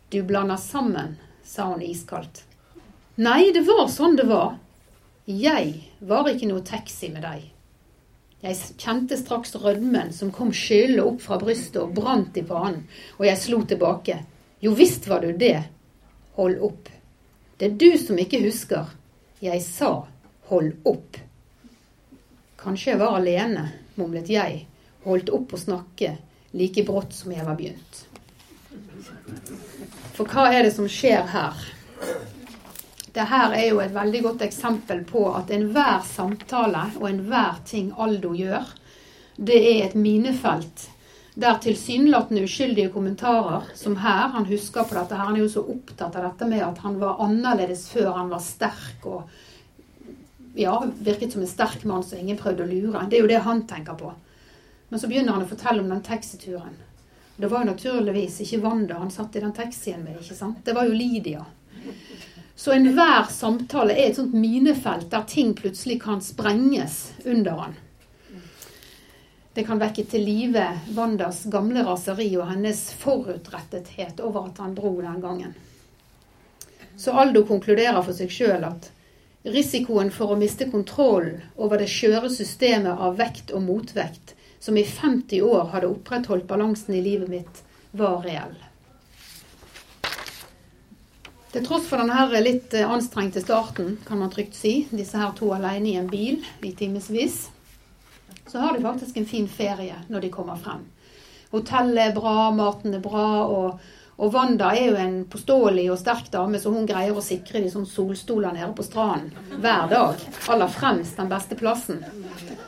Du 0.09 0.23
blander 0.25 0.57
sammen, 0.57 1.13
sa 1.45 1.69
hun 1.69 1.85
iskaldt. 1.85 2.41
Nei, 3.21 3.51
det 3.53 3.61
var 3.69 3.85
sånn 3.93 4.17
det 4.17 4.25
var. 4.25 4.57
Jeg 5.29 5.75
var 6.01 6.25
ikke 6.33 6.49
noe 6.49 6.65
taxi 6.65 7.13
med 7.13 7.21
deg. 7.27 7.45
Jeg 8.39 8.55
kjente 8.79 9.17
straks 9.19 9.55
rødmen 9.59 10.13
som 10.15 10.31
kom 10.31 10.53
skyllende 10.55 11.03
opp 11.09 11.23
fra 11.25 11.37
brystet 11.41 11.81
og 11.81 11.95
brant 11.97 12.37
i 12.39 12.43
pannen, 12.47 12.85
og 13.17 13.25
jeg 13.27 13.41
slo 13.41 13.59
tilbake. 13.67 14.21
Jo 14.63 14.71
visst 14.75 15.07
var 15.11 15.25
du 15.25 15.33
det. 15.35 15.57
Hold 16.39 16.61
opp. 16.63 16.87
Det 17.59 17.67
er 17.67 17.75
du 17.75 17.97
som 17.99 18.19
ikke 18.19 18.39
husker. 18.45 18.87
Jeg 19.43 19.59
sa 19.63 19.91
hold 20.47 20.71
opp. 20.87 21.19
Kanskje 22.59 22.93
jeg 22.93 23.01
var 23.01 23.17
alene, 23.19 23.65
mumlet 23.99 24.31
jeg, 24.31 24.63
holdt 25.03 25.31
opp 25.35 25.55
å 25.55 25.59
snakke 25.59 26.15
like 26.55 26.83
brått 26.87 27.15
som 27.15 27.31
jeg 27.35 27.43
var 27.47 27.59
begynt. 27.59 28.05
For 30.15 30.27
hva 30.27 30.49
er 30.55 30.65
det 30.67 30.73
som 30.75 30.87
skjer 30.91 31.27
her? 31.31 31.59
Dette 33.09 33.41
er 33.57 33.65
jo 33.71 33.79
et 33.81 33.93
veldig 33.95 34.21
godt 34.21 34.43
eksempel 34.45 35.01
på 35.07 35.23
at 35.33 35.49
enhver 35.55 36.03
samtale 36.05 36.85
og 36.99 37.07
enhver 37.09 37.57
ting 37.65 37.89
Aldo 37.97 38.35
gjør, 38.37 38.67
det 39.39 39.57
er 39.57 39.85
et 39.87 39.95
minefelt 39.97 40.89
der 41.39 41.57
tilsynelatende 41.63 42.43
uskyldige 42.43 42.91
kommentarer, 42.91 43.63
som 43.75 43.95
her 43.95 44.27
Han 44.33 44.45
husker 44.45 44.83
på 44.83 44.95
dette, 44.95 45.15
her, 45.15 45.25
han 45.25 45.35
er 45.35 45.45
jo 45.45 45.49
så 45.49 45.63
opptatt 45.63 46.15
av 46.15 46.25
dette 46.27 46.47
med 46.49 46.63
at 46.65 46.81
han 46.83 46.99
var 46.99 47.21
annerledes 47.23 47.87
før 47.89 48.11
han 48.17 48.29
var 48.29 48.43
sterk 48.43 49.05
og 49.07 49.29
ja, 50.59 50.75
virket 50.99 51.33
som 51.33 51.41
en 51.41 51.47
sterk 51.47 51.85
mann 51.85 52.03
som 52.03 52.19
ingen 52.19 52.37
prøvde 52.37 52.65
å 52.65 52.67
lure. 52.67 53.05
Det 53.07 53.17
er 53.17 53.23
jo 53.23 53.31
det 53.31 53.39
han 53.45 53.63
tenker 53.69 53.95
på. 53.95 54.11
Men 54.89 54.99
så 54.99 55.07
begynner 55.07 55.37
han 55.37 55.45
å 55.45 55.49
fortelle 55.49 55.81
om 55.81 55.89
den 55.89 56.03
taxituren. 56.03 56.75
Det 57.37 57.47
var 57.47 57.63
jo 57.63 57.71
naturligvis 57.71 58.41
ikke 58.43 58.59
Wanda 58.65 58.99
han 58.99 59.13
satt 59.13 59.37
i 59.37 59.43
den 59.45 59.55
taxien 59.55 60.03
med, 60.03 60.19
ikke 60.19 60.35
sant? 60.35 60.59
Det 60.65 60.75
var 60.75 60.89
jo 60.89 60.97
Lydia. 60.97 61.45
Så 62.59 62.71
enhver 62.71 63.23
samtale 63.31 63.93
er 63.93 64.09
et 64.09 64.17
sånt 64.17 64.33
minefelt 64.35 65.05
der 65.13 65.21
ting 65.23 65.53
plutselig 65.55 66.01
kan 66.03 66.19
sprenges 66.19 67.13
under 67.23 67.51
han. 67.51 67.77
Det 69.55 69.63
kan 69.63 69.79
vekke 69.79 70.03
til 70.11 70.25
live 70.27 70.65
Wandas 70.97 71.45
gamle 71.53 71.85
raseri 71.87 72.27
og 72.35 72.49
hennes 72.51 72.81
forutrettethet 72.99 74.19
over 74.19 74.49
at 74.49 74.59
han 74.59 74.75
dro 74.75 74.91
den 74.99 75.23
gangen. 75.23 75.55
Så 76.99 77.15
Aldo 77.15 77.45
konkluderer 77.47 78.01
for 78.03 78.11
seg 78.17 78.35
sjøl 78.35 78.67
at 78.67 78.91
Risikoen 79.47 80.11
for 80.11 80.35
å 80.35 80.39
miste 80.43 80.67
kontroll 80.67 81.37
over 81.55 81.79
det 81.79 81.87
skjøre 81.87 82.27
systemet 82.27 82.91
av 83.07 83.15
vekt 83.23 83.55
og 83.55 83.63
motvekt, 83.69 84.35
som 84.59 84.75
i 84.75 84.83
50 84.83 85.47
år 85.47 85.71
hadde 85.71 85.95
opprettholdt 85.95 86.51
balansen 86.51 86.99
i 86.99 87.05
livet 87.07 87.31
mitt, 87.31 87.63
var 87.95 88.19
reell. 88.27 88.59
Til 91.49 91.65
tross 91.65 91.87
for 91.89 91.97
denne 91.97 92.41
litt 92.45 92.75
anstrengte 92.83 93.41
starten, 93.41 93.95
kan 94.05 94.19
man 94.21 94.29
trygt 94.33 94.57
si, 94.57 94.73
disse 94.91 95.17
her 95.17 95.31
to 95.37 95.49
alene 95.55 95.93
i 95.93 95.97
en 95.97 96.09
bil 96.09 96.43
i 96.61 96.73
timevis, 96.77 97.47
så 98.49 98.61
har 98.61 98.75
de 98.77 98.85
faktisk 98.85 99.17
en 99.17 99.29
fin 99.29 99.47
ferie 99.49 99.97
når 100.09 100.25
de 100.25 100.33
kommer 100.33 100.59
frem. 100.61 100.83
Hotellet 101.49 102.03
er 102.11 102.13
bra, 102.13 102.51
maten 102.53 102.93
er 102.93 103.01
bra, 103.01 103.29
og 103.49 103.95
og 104.19 104.33
Wanda 104.33 104.73
er 104.75 104.89
jo 104.89 104.95
en 104.99 105.13
påståelig 105.31 105.85
og 105.93 105.99
sterk 106.01 106.27
dame, 106.33 106.59
så 106.59 106.73
hun 106.73 106.87
greier 106.87 107.15
å 107.15 107.23
sikre 107.23 107.61
de 107.63 107.69
sånn 107.71 107.87
solstoler 107.87 108.51
nede 108.51 108.73
på 108.75 108.83
stranden 108.83 109.31
hver 109.63 109.85
dag. 109.91 110.25
Aller 110.51 110.73
fremst 110.73 111.19
den 111.19 111.31
beste 111.31 111.55
plassen. 111.59 112.01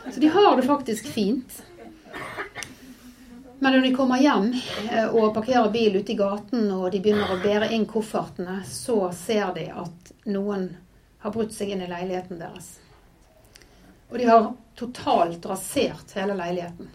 Så 0.08 0.24
de 0.24 0.30
har 0.32 0.56
det 0.56 0.64
faktisk 0.70 1.10
fint. 1.12 1.60
Men 3.64 3.76
når 3.76 3.82
de 3.86 3.90
kommer 3.94 4.18
hjem 4.18 4.48
eh, 4.90 5.06
og 5.06 5.36
parkerer 5.36 5.68
bil 5.70 6.00
ute 6.00 6.16
i 6.16 6.18
gaten, 6.18 6.64
og 6.74 6.88
de 6.90 7.02
begynner 7.04 7.30
å 7.30 7.42
bære 7.44 7.68
inn 7.76 7.86
koffertene, 7.86 8.64
så 8.66 9.12
ser 9.14 9.52
de 9.54 9.68
at 9.70 10.10
noen 10.34 10.72
har 11.22 11.36
brutt 11.36 11.54
seg 11.54 11.70
inn 11.76 11.84
i 11.86 11.90
leiligheten 11.92 12.42
deres. 12.42 12.72
Og 14.10 14.18
de 14.18 14.26
har 14.26 14.50
totalt 14.82 15.46
rasert 15.46 16.16
hele 16.18 16.40
leiligheten. 16.42 16.90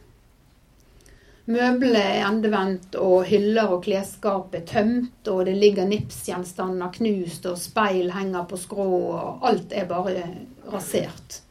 Møblene 1.46 2.02
er 2.02 2.26
endevendt, 2.26 2.99
og 2.99 3.28
hyller 3.30 3.70
og 3.76 3.85
klesskap 3.87 4.58
er 4.58 4.66
tømt, 4.66 5.23
og 5.30 5.44
det 5.46 5.54
ligger 5.62 5.87
nipsgjenstander 5.87 6.90
knust, 6.99 7.46
og 7.46 7.62
speil 7.62 8.11
henger 8.11 8.50
på 8.50 8.58
skrå, 8.58 8.90
og 9.14 9.46
alt 9.46 9.70
er 9.70 9.87
bare 9.87 10.26
rasert. 10.75 11.44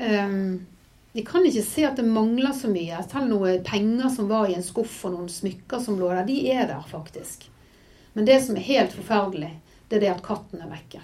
Um, 0.00 0.62
de 1.12 1.24
kan 1.24 1.44
ikke 1.44 1.64
se 1.64 1.84
at 1.84 1.98
det 2.00 2.08
mangler 2.08 2.54
så 2.56 2.70
mye. 2.72 3.02
Selv 3.04 3.28
noen 3.28 3.64
penger 3.66 4.08
som 4.14 4.30
var 4.30 4.48
i 4.48 4.56
en 4.56 4.64
skuff, 4.64 5.02
og 5.04 5.16
noen 5.16 5.28
smykker 5.28 5.82
som 5.84 5.98
lå 6.00 6.08
der, 6.08 6.24
de 6.28 6.38
er 6.54 6.68
der 6.70 6.84
faktisk. 6.88 7.48
Men 8.12 8.28
det 8.28 8.40
som 8.44 8.56
er 8.56 8.64
helt 8.64 8.94
forferdelig, 8.96 9.50
det 9.88 9.98
er 9.98 10.06
det 10.06 10.12
at 10.14 10.24
katten 10.24 10.64
er 10.64 10.72
vekke. 10.72 11.02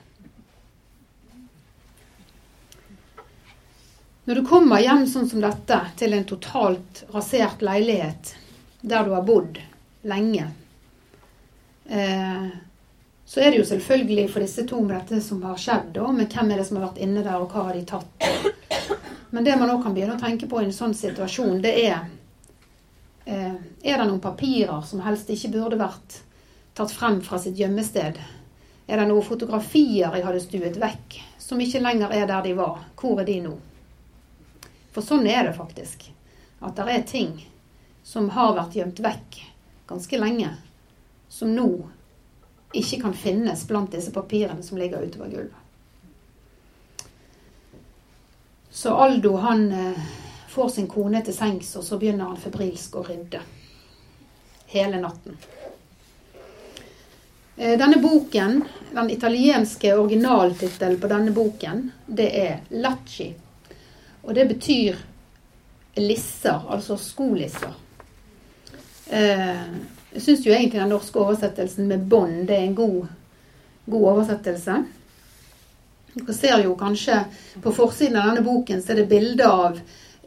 Når 4.28 4.40
du 4.40 4.44
kommer 4.48 4.80
hjem 4.80 5.06
sånn 5.08 5.28
som 5.28 5.40
dette, 5.44 5.76
til 5.96 6.12
en 6.12 6.26
totalt 6.28 7.04
rasert 7.14 7.62
leilighet 7.64 8.34
der 8.80 9.04
du 9.04 9.14
har 9.16 9.24
bodd 9.28 9.60
lenge, 10.08 10.50
eh, 11.88 12.48
så 13.28 13.40
er 13.40 13.50
det 13.50 13.62
jo 13.62 13.68
selvfølgelig 13.70 14.26
for 14.32 14.44
disse 14.44 14.64
to 14.68 14.80
med 14.84 14.96
dette 14.96 15.20
som 15.24 15.40
har 15.44 15.56
skjedd, 15.60 15.92
da, 15.96 16.12
med 16.12 16.32
hvem 16.32 16.52
er 16.52 16.60
det 16.60 16.68
som 16.68 16.76
har 16.80 16.90
vært 16.90 17.00
inne 17.04 17.24
der, 17.24 17.40
og 17.40 17.52
hva 17.52 17.66
har 17.70 17.76
de 17.76 17.84
tatt. 17.88 18.96
Men 19.30 19.44
det 19.44 19.56
man 19.60 19.70
òg 19.70 19.82
kan 19.84 19.94
begynne 19.94 20.16
å 20.16 20.20
tenke 20.20 20.48
på 20.48 20.62
i 20.62 20.68
en 20.68 20.74
sånn 20.74 20.94
situasjon, 20.96 21.60
det 21.64 21.74
er 21.84 21.98
eh, 23.26 23.54
Er 23.82 24.00
det 24.00 24.06
noen 24.06 24.22
papirer 24.24 24.82
som 24.88 25.02
helst 25.04 25.30
ikke 25.30 25.52
burde 25.52 25.80
vært 25.80 26.22
tatt 26.78 26.92
frem 26.94 27.20
fra 27.24 27.38
sitt 27.42 27.58
gjemmested? 27.58 28.18
Er 28.88 28.96
det 28.96 29.08
noen 29.10 29.26
fotografier 29.26 30.14
jeg 30.16 30.24
hadde 30.24 30.40
stuet 30.40 30.78
vekk, 30.80 31.18
som 31.38 31.60
ikke 31.60 31.82
lenger 31.84 32.14
er 32.16 32.24
der 32.30 32.46
de 32.46 32.54
var? 32.56 32.80
Hvor 32.96 33.20
er 33.20 33.28
de 33.28 33.36
nå? 33.44 33.52
For 34.94 35.04
sånn 35.04 35.28
er 35.28 35.44
det 35.44 35.58
faktisk. 35.58 36.08
At 36.64 36.78
det 36.78 36.88
er 36.88 37.04
ting 37.06 37.34
som 38.02 38.30
har 38.32 38.56
vært 38.56 38.78
gjemt 38.78 39.02
vekk 39.04 39.42
ganske 39.88 40.18
lenge, 40.20 40.54
som 41.28 41.52
nå 41.52 41.68
ikke 42.76 43.02
kan 43.02 43.14
finnes 43.16 43.66
blant 43.68 43.92
disse 43.92 44.12
papirene 44.12 44.64
som 44.64 44.80
ligger 44.80 45.04
utover 45.04 45.30
gulvet. 45.32 45.57
Så 48.78 48.94
Aldo 48.94 49.36
han 49.36 49.72
eh, 49.72 49.92
får 50.48 50.68
sin 50.68 50.86
kone 50.86 51.18
til 51.26 51.34
sengs, 51.34 51.72
og 51.76 51.82
så 51.84 51.96
begynner 51.98 52.28
han 52.30 52.36
febrilsk 52.38 52.92
å 52.94 53.00
rydde. 53.02 53.40
Hele 54.70 55.00
natten. 55.02 55.34
Eh, 57.56 57.74
denne 57.80 57.98
boken, 57.98 58.60
Den 58.92 59.10
italienske 59.10 59.90
originaltittelen 59.98 61.00
på 61.00 61.10
denne 61.10 61.34
boken, 61.34 61.80
det 62.06 62.28
er 62.38 62.60
Lacci. 62.70 63.26
Og 64.22 64.30
det 64.38 64.46
betyr 64.52 65.02
lisser, 65.98 66.62
altså 66.70 67.00
skolisser. 67.02 67.74
Eh, 69.10 69.74
jeg 70.12 70.22
syns 70.22 70.46
jo 70.46 70.54
egentlig 70.54 70.84
den 70.84 70.94
norske 70.94 71.18
oversettelsen 71.18 71.90
med 71.90 72.06
bånd, 72.06 72.46
er 72.46 72.62
en 72.62 72.78
god, 72.78 73.10
god 73.90 74.08
oversettelse. 74.12 74.78
Dere 76.14 76.34
ser 76.34 76.64
jo 76.64 76.74
kanskje 76.78 77.20
på 77.62 77.72
forsiden 77.74 78.16
av 78.16 78.30
denne 78.30 78.44
boken 78.46 78.82
så 78.82 78.94
er 78.94 79.02
det 79.02 79.10
bilde 79.10 79.48
av 79.48 79.78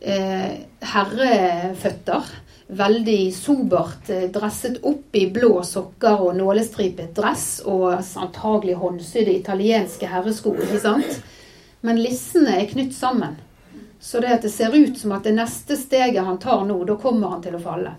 eh, 0.01 0.61
herreføtter. 0.93 2.31
Veldig 2.71 3.21
sobert 3.35 4.09
eh, 4.13 4.27
dresset 4.31 4.79
opp 4.87 5.17
i 5.17 5.25
blå 5.33 5.63
sokker 5.67 6.21
og 6.27 6.37
nålestripet 6.37 7.15
dress 7.17 7.47
og 7.65 7.89
antagelig 7.97 8.77
håndsydde 8.79 9.35
italienske 9.41 10.07
herresko. 10.07 10.55
ikke 10.55 10.81
sant? 10.83 11.21
Men 11.81 11.99
lissene 11.99 12.59
er 12.61 12.69
knytt 12.69 12.93
sammen. 12.95 13.39
Så 14.01 14.21
det 14.21 14.31
at 14.37 14.45
det 14.45 14.53
ser 14.53 14.73
ut 14.73 14.97
som 14.97 15.11
at 15.13 15.25
det 15.25 15.35
neste 15.35 15.77
steget 15.77 16.25
han 16.25 16.39
tar 16.41 16.63
nå, 16.65 16.79
da 16.85 16.95
kommer 16.97 17.35
han 17.35 17.43
til 17.43 17.57
å 17.57 17.61
falle. 17.61 17.93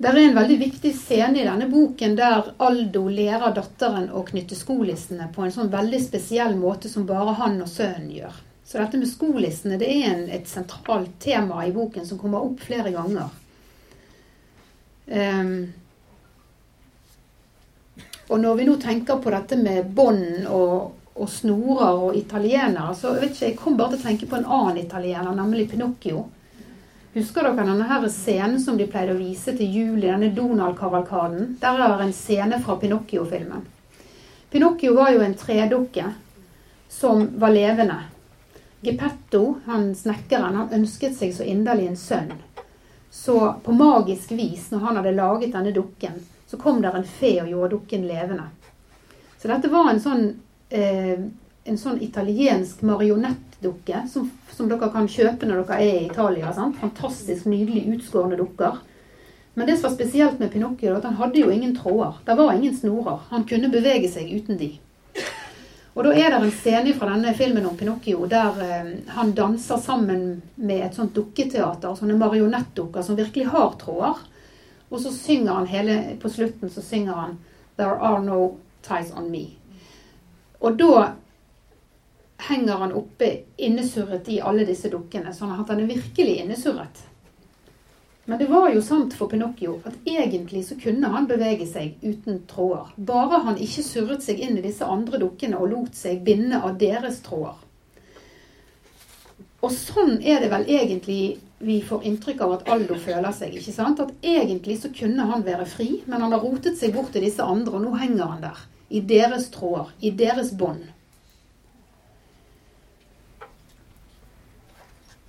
Det 0.00 0.08
er 0.08 0.16
en 0.16 0.32
veldig 0.32 0.56
viktig 0.56 0.94
scene 0.96 1.42
i 1.42 1.44
denne 1.44 1.66
boken 1.68 2.14
der 2.16 2.46
Aldo 2.64 3.02
lærer 3.12 3.52
datteren 3.52 4.06
å 4.16 4.22
knytte 4.24 4.56
skolissene 4.56 5.26
på 5.34 5.44
en 5.44 5.52
sånn 5.52 5.68
veldig 5.68 6.00
spesiell 6.00 6.56
måte 6.56 6.88
som 6.88 7.04
bare 7.04 7.34
han 7.36 7.58
og 7.60 7.68
sønnen 7.68 8.06
gjør. 8.14 8.38
Så 8.64 8.78
dette 8.80 8.96
med 8.96 9.10
skolissene 9.10 9.76
det 9.76 9.90
er 9.92 10.06
en, 10.14 10.22
et 10.32 10.48
sentralt 10.48 11.18
tema 11.20 11.66
i 11.66 11.74
boken 11.76 12.08
som 12.08 12.16
kommer 12.22 12.46
opp 12.46 12.64
flere 12.64 12.94
ganger. 12.94 13.28
Um, 15.10 15.52
og 18.30 18.40
når 18.40 18.56
vi 18.56 18.68
nå 18.70 18.80
tenker 18.80 19.20
på 19.20 19.36
dette 19.36 19.60
med 19.60 19.92
bånd 20.00 20.48
og, 20.48 20.96
og, 21.12 21.28
snorer 21.28 22.04
og 22.06 22.16
italienere, 22.16 22.96
så 22.96 23.18
vet 23.18 23.34
ikke, 23.34 23.48
jeg 23.50 23.60
kom 23.60 23.76
bare 23.76 23.98
til 23.98 24.00
å 24.00 24.08
tenke 24.08 24.32
på 24.32 24.40
en 24.40 24.48
annen 24.48 24.80
italiener, 24.86 25.34
nemlig 25.36 25.68
Pinocchio. 25.74 26.30
Husker 27.12 27.42
dere 27.42 27.64
denne 27.66 28.08
scenen 28.10 28.60
som 28.62 28.76
de 28.78 28.86
pleide 28.86 29.16
å 29.16 29.18
vise 29.18 29.50
til 29.58 29.72
jul 29.74 30.04
i 30.04 30.06
denne 30.06 30.28
Donald-kavalkaden? 30.30 31.56
Der 31.58 31.80
er 31.82 32.02
en 32.04 32.12
scene 32.14 32.60
fra 32.62 32.76
Pinocchio-filmen. 32.78 33.64
Pinocchio 34.50 34.94
var 34.94 35.10
jo 35.10 35.24
en 35.24 35.34
tredukke 35.34 36.04
som 36.88 37.26
var 37.42 37.50
levende. 37.50 37.96
Geppetto, 38.80 39.58
han 39.66 39.90
snekkeren, 39.94 40.54
han 40.54 40.76
ønsket 40.78 41.18
seg 41.18 41.34
så 41.34 41.42
inderlig 41.50 41.88
en 41.90 41.98
sønn. 41.98 42.30
Så 43.10 43.36
på 43.64 43.74
magisk 43.74 44.30
vis, 44.38 44.70
når 44.70 44.86
han 44.86 45.00
hadde 45.00 45.16
laget 45.18 45.52
denne 45.56 45.74
dukken, 45.74 46.22
så 46.46 46.62
kom 46.62 46.78
der 46.82 46.94
en 46.94 47.10
fe 47.18 47.40
og 47.42 47.50
gjorde 47.50 47.74
dukken 47.74 48.06
levende. 48.06 48.46
Så 49.42 49.50
dette 49.50 49.70
var 49.72 49.90
en 49.90 50.00
sånn, 50.00 50.28
eh, 50.70 51.18
en 51.64 51.78
sånn 51.78 51.98
italiensk 52.06 52.86
marionettdukke 53.60 54.08
som 54.08 54.30
som 54.50 54.68
dere 54.68 54.90
kan 54.92 55.08
kjøpe 55.08 55.46
når 55.46 55.64
dere 55.64 55.80
er 55.80 56.00
i 56.02 56.06
Italia. 56.06 56.52
Sant? 56.52 56.76
Fantastisk 56.80 57.46
nydelig 57.46 57.96
utskårne 57.96 58.36
dukker. 58.36 58.78
Men 59.54 59.66
det 59.66 59.76
som 59.78 59.88
var 59.88 59.96
spesielt 59.96 60.38
med 60.38 60.52
Pinocchio, 60.52 60.96
at 60.96 61.04
han 61.04 61.16
hadde 61.16 61.40
jo 61.40 61.50
ingen 61.50 61.76
tråder. 61.76 62.18
Det 62.26 62.36
var 62.36 62.52
ingen 62.52 62.76
snorer. 62.76 63.20
Han 63.30 63.44
kunne 63.44 63.70
bevege 63.70 64.08
seg 64.08 64.28
uten 64.28 64.58
de. 64.58 64.78
Og 65.94 66.04
da 66.04 66.12
er 66.12 66.30
det 66.30 66.42
en 66.42 66.52
scene 66.52 66.92
fra 66.94 67.08
denne 67.10 67.32
filmen 67.34 67.66
om 67.66 67.76
Pinocchio 67.76 68.26
der 68.30 68.60
eh, 68.62 68.90
han 69.08 69.32
danser 69.32 69.80
sammen 69.80 70.42
med 70.54 70.84
et 70.86 70.94
sånt 70.94 71.14
dukketeater, 71.16 71.96
sånne 71.96 72.18
marionettdukker 72.20 73.02
som 73.02 73.18
virkelig 73.18 73.48
har 73.50 73.74
tråder. 73.80 74.20
Og 74.90 75.00
så 75.00 75.10
synger 75.14 75.52
han 75.54 75.66
hele 75.70 76.16
På 76.20 76.28
slutten 76.28 76.70
så 76.70 76.82
synger 76.82 77.12
han 77.14 77.38
'There 77.76 77.96
are 77.96 78.22
no 78.22 78.56
ties 78.82 79.12
on 79.16 79.32
me'. 79.32 79.56
Og 80.60 80.78
da 80.78 81.12
henger 82.48 82.82
han 82.82 82.96
oppe 82.96 83.30
innesurret 83.56 84.28
i 84.28 84.40
alle 84.40 84.66
disse 84.68 84.90
dukkene, 84.92 85.34
sånn 85.36 85.54
at 85.54 85.68
han 85.70 85.82
er 85.82 85.90
virkelig 85.90 86.36
innesurret. 86.42 87.06
Men 88.30 88.38
det 88.38 88.46
var 88.46 88.68
jo 88.70 88.82
sant 88.84 89.14
for 89.18 89.26
Pinocchio 89.30 89.80
at 89.88 89.96
egentlig 90.06 90.62
så 90.68 90.76
kunne 90.78 91.08
han 91.10 91.26
bevege 91.26 91.66
seg 91.66 91.96
uten 92.04 92.44
tråder. 92.50 92.92
Bare 92.96 93.40
han 93.46 93.58
ikke 93.58 93.82
surret 93.82 94.22
seg 94.22 94.38
inn 94.44 94.58
i 94.60 94.62
disse 94.62 94.86
andre 94.86 95.18
dukkene 95.18 95.58
og 95.58 95.72
lot 95.72 95.98
seg 95.98 96.20
binde 96.26 96.60
av 96.62 96.76
deres 96.78 97.18
tråder. 97.26 97.58
Og 99.60 99.72
sånn 99.74 100.20
er 100.22 100.40
det 100.44 100.52
vel 100.52 100.68
egentlig 100.70 101.22
vi 101.60 101.80
får 101.84 102.06
inntrykk 102.08 102.44
av 102.46 102.52
at 102.54 102.70
Aldo 102.72 102.96
føler 102.96 103.34
seg. 103.36 103.56
ikke 103.58 103.74
sant? 103.74 104.00
At 104.00 104.14
egentlig 104.24 104.78
så 104.80 104.88
kunne 104.94 105.26
han 105.28 105.42
være 105.44 105.66
fri, 105.68 105.88
men 106.06 106.22
han 106.22 106.32
har 106.32 106.40
rotet 106.40 106.78
seg 106.78 106.94
bort 106.94 107.12
til 107.12 107.26
disse 107.26 107.44
andre, 107.44 107.76
og 107.76 107.84
nå 107.84 107.98
henger 108.00 108.30
han 108.30 108.46
der. 108.46 108.62
I 108.88 109.02
deres 109.04 109.50
tråder, 109.52 109.90
i 110.00 110.14
deres 110.16 110.54
bånd. 110.56 110.86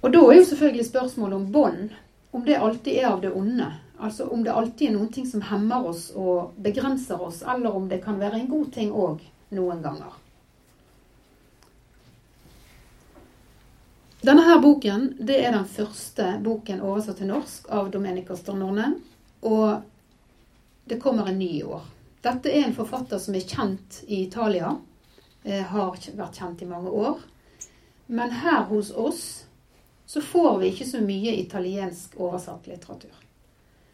Og 0.01 0.13
da 0.13 0.21
er 0.25 0.39
jo 0.39 0.45
selvfølgelig 0.49 0.87
spørsmålet 0.87 1.35
om 1.37 1.51
bånd, 1.53 1.93
om 2.31 2.45
det 2.45 2.57
alltid 2.57 2.97
er 2.97 3.11
av 3.11 3.21
det 3.21 3.33
onde. 3.37 3.67
Altså 4.01 4.25
om 4.33 4.43
det 4.43 4.53
alltid 4.53 4.89
er 4.89 4.95
noen 4.95 5.11
ting 5.13 5.27
som 5.29 5.43
hemmer 5.45 5.85
oss 5.91 6.07
og 6.17 6.55
begrenser 6.57 7.21
oss, 7.21 7.43
eller 7.45 7.75
om 7.75 7.85
det 7.89 8.01
kan 8.03 8.17
være 8.19 8.39
en 8.39 8.49
god 8.49 8.71
ting 8.73 8.89
òg 8.91 9.21
noen 9.53 9.83
ganger. 9.83 10.17
Denne 14.21 14.41
her 14.45 14.59
boken 14.61 15.07
det 15.17 15.39
er 15.41 15.53
den 15.53 15.65
første 15.65 16.27
boken 16.45 16.81
oversatt 16.85 17.21
til 17.21 17.29
norsk 17.29 17.69
av 17.73 17.89
Domenica 17.93 18.37
Stornone. 18.37 18.91
Og 19.41 19.81
det 20.85 20.99
kommer 21.01 21.29
en 21.29 21.39
ny 21.39 21.49
i 21.57 21.63
år. 21.63 21.81
Dette 22.21 22.49
er 22.53 22.67
en 22.67 22.75
forfatter 22.77 23.21
som 23.21 23.37
er 23.37 23.47
kjent 23.49 24.03
i 24.07 24.23
Italia. 24.27 24.75
Eh, 25.43 25.63
har 25.65 25.97
vært 25.97 26.37
kjent 26.37 26.61
i 26.61 26.69
mange 26.69 26.93
år. 26.93 27.17
Men 28.05 28.33
her 28.43 28.67
hos 28.69 28.91
oss 28.93 29.23
så 30.11 30.21
får 30.21 30.57
vi 30.59 30.67
ikke 30.67 30.85
så 30.85 30.99
mye 30.99 31.31
italiensk 31.39 32.17
oversatt 32.19 32.65
litteratur. 32.67 33.13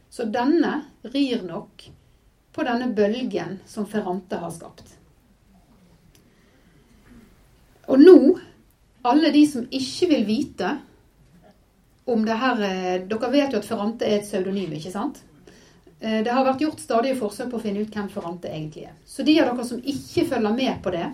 Så 0.10 0.24
denne 0.34 0.72
rir 1.14 1.44
nok 1.46 1.84
på 2.58 2.64
denne 2.66 2.88
bølgen 2.98 3.60
som 3.70 3.86
Ferrante 3.86 4.40
har 4.42 4.50
skapt. 4.56 4.96
Og 7.86 8.02
nå, 8.02 8.16
alle 9.06 9.30
de 9.36 9.44
som 9.46 9.68
ikke 9.70 10.10
vil 10.16 10.26
vite 10.26 10.72
om 12.10 12.26
det 12.26 12.40
her 12.42 12.66
eh, 12.66 12.98
Dere 13.06 13.30
vet 13.38 13.54
jo 13.54 13.62
at 13.62 13.70
Ferrante 13.70 14.10
er 14.10 14.18
et 14.18 14.26
pseudonym, 14.26 14.74
ikke 14.74 14.96
sant? 14.96 15.22
Eh, 16.00 16.24
det 16.26 16.34
har 16.34 16.50
vært 16.50 16.66
gjort 16.66 16.82
stadige 16.82 17.20
forsøk 17.22 17.54
på 17.54 17.62
å 17.62 17.66
finne 17.68 17.86
ut 17.86 17.94
hvem 17.94 18.10
Ferrante 18.10 18.50
egentlig 18.50 18.88
er. 18.90 18.98
Så 19.06 19.22
de 19.22 19.38
av 19.38 19.54
dere 19.54 19.70
som 19.70 19.86
ikke 19.86 20.26
følger 20.34 20.60
med 20.64 20.82
på 20.82 20.98
det, 20.98 21.06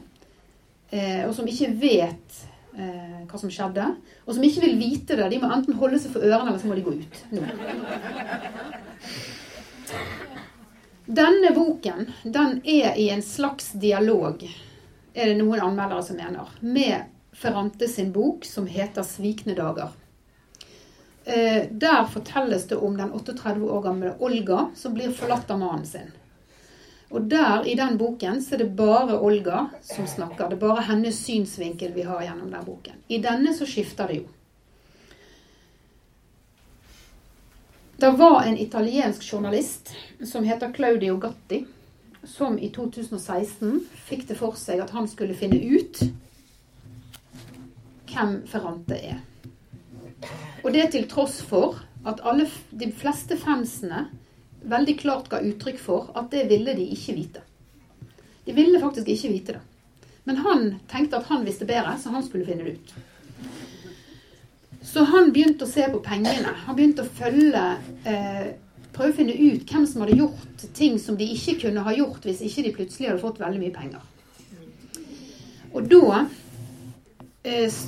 eh, 0.96 1.28
og 1.28 1.36
som 1.36 1.52
ikke 1.52 1.74
vet 1.84 2.42
eh, 2.78 3.22
hva 3.30 3.40
som 3.40 3.52
skjedde. 3.52 3.88
Og 4.26 4.36
som 4.36 4.44
ikke 4.46 4.64
vil 4.66 4.78
vite 4.80 5.18
det, 5.20 5.30
de 5.32 5.40
må 5.42 5.50
enten 5.54 5.78
holde 5.80 6.00
seg 6.02 6.14
for 6.16 6.26
ørene, 6.26 6.50
eller 6.52 6.62
så 6.62 6.70
må 6.70 6.78
de 6.78 6.86
gå 6.86 6.96
ut 7.00 7.16
nå. 7.34 7.44
Denne 11.04 11.52
boken 11.52 12.08
den 12.24 12.62
er 12.64 12.96
i 13.00 13.10
en 13.12 13.24
slags 13.26 13.74
dialog, 13.76 14.46
er 15.14 15.30
det 15.30 15.36
noen 15.42 15.62
anmeldere 15.62 16.06
som 16.06 16.18
mener, 16.18 16.54
med 16.62 17.12
Ferrante 17.34 17.90
sin 17.90 18.14
bok 18.14 18.46
som 18.46 18.68
heter 18.70 19.04
'Svikne 19.04 19.56
dager'. 19.58 19.92
Eh, 21.26 21.68
der 21.72 22.06
fortelles 22.06 22.68
det 22.68 22.76
om 22.76 22.98
den 22.98 23.12
38 23.12 23.64
år 23.64 23.82
gamle 23.82 24.16
Olga 24.20 24.72
som 24.76 24.94
blir 24.94 25.12
forlatt 25.12 25.52
av 25.52 25.60
mannen 25.60 25.86
sin. 25.86 26.12
Og 27.14 27.28
der, 27.30 27.66
i 27.70 27.76
den 27.78 27.98
boken, 27.98 28.42
så 28.42 28.56
er 28.56 28.64
det 28.64 28.72
bare 28.76 29.20
Olga 29.22 29.68
som 29.86 30.08
snakker. 30.10 30.50
Det 30.50 30.58
er 30.58 30.64
bare 30.64 30.86
hennes 30.88 31.20
synsvinkel 31.22 31.94
vi 31.94 32.08
har 32.08 32.24
gjennom 32.26 32.50
den 32.50 32.66
boken. 32.66 33.04
I 33.08 33.20
denne 33.22 33.54
så 33.54 33.68
skifter 33.70 34.10
det 34.10 34.24
jo. 34.24 34.32
Det 38.02 38.10
var 38.18 38.42
en 38.44 38.58
italiensk 38.58 39.24
journalist 39.34 39.94
som 40.26 40.44
heter 40.44 40.74
Claudio 40.74 41.20
Gatti, 41.22 41.62
som 42.24 42.58
i 42.60 42.72
2016 42.74 43.78
fikk 44.08 44.26
det 44.32 44.40
for 44.40 44.58
seg 44.58 44.82
at 44.82 44.96
han 44.96 45.06
skulle 45.08 45.38
finne 45.38 45.62
ut 45.62 46.02
hvem 48.10 48.40
Ferrante 48.50 48.98
er. 48.98 49.22
Og 50.64 50.74
det 50.74 50.90
til 50.96 51.06
tross 51.12 51.44
for 51.46 51.78
at 52.10 52.26
alle, 52.26 52.50
de 52.72 52.90
fleste 52.92 53.38
fansene 53.38 54.08
veldig 54.70 54.96
klart 55.00 55.30
ga 55.32 55.42
uttrykk 55.44 55.80
for 55.82 56.12
at 56.18 56.32
det 56.32 56.48
ville 56.52 56.76
de 56.78 56.86
ikke 56.96 57.16
vite. 57.18 57.44
De 58.46 58.56
ville 58.56 58.80
faktisk 58.80 59.08
ikke 59.08 59.32
vite 59.32 59.56
det. 59.58 59.64
Men 60.24 60.40
han 60.44 60.70
tenkte 60.92 61.20
at 61.20 61.28
han 61.28 61.44
visste 61.46 61.68
bedre, 61.68 61.98
så 62.00 62.14
han 62.14 62.24
skulle 62.24 62.48
finne 62.48 62.64
det 62.64 62.78
ut. 62.78 62.94
Så 64.84 65.04
han 65.08 65.32
begynte 65.36 65.66
å 65.66 65.72
se 65.72 65.88
på 65.92 66.00
pengene. 66.04 66.54
Han 66.66 66.78
begynte 66.78 67.06
å 67.06 67.16
følge 67.20 67.64
eh, 68.08 68.54
Prøve 68.94 69.10
å 69.10 69.16
finne 69.18 69.34
ut 69.34 69.64
hvem 69.66 69.86
som 69.90 70.04
hadde 70.04 70.20
gjort 70.20 70.64
ting 70.78 71.00
som 71.02 71.16
de 71.18 71.26
ikke 71.34 71.56
kunne 71.64 71.82
ha 71.82 71.96
gjort 71.98 72.28
hvis 72.28 72.44
ikke 72.46 72.66
de 72.68 72.74
plutselig 72.76 73.08
hadde 73.10 73.24
fått 73.24 73.40
veldig 73.42 73.62
mye 73.64 73.74
penger. 73.74 74.04
Og 75.74 75.88
da 75.90 76.20
eh, 77.42 77.80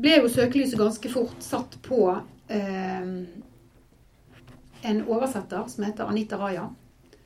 ble 0.00 0.14
jo 0.14 0.30
søkelyset 0.32 0.80
ganske 0.80 1.12
fort 1.12 1.44
satt 1.44 1.76
på 1.84 2.06
eh, 2.16 3.10
en 4.82 5.04
oversetter 5.06 5.64
som 5.68 5.84
heter 5.84 6.08
Anita 6.08 6.38
Raja, 6.38 6.68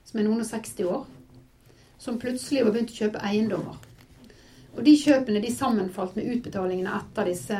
som 0.04 0.20
er 0.20 0.26
noen 0.26 0.42
og 0.44 0.48
60 0.48 0.88
år, 0.88 1.06
som 2.02 2.18
plutselig 2.18 2.64
var 2.64 2.74
begynt 2.74 2.92
å 2.94 3.00
kjøpe 3.04 3.22
eiendommer. 3.22 3.80
Og 4.72 4.84
de 4.86 4.94
kjøpene 4.96 5.42
de 5.44 5.50
sammenfalt 5.52 6.16
med 6.16 6.30
utbetalingene 6.32 6.94
etter 6.96 7.28
disse 7.28 7.58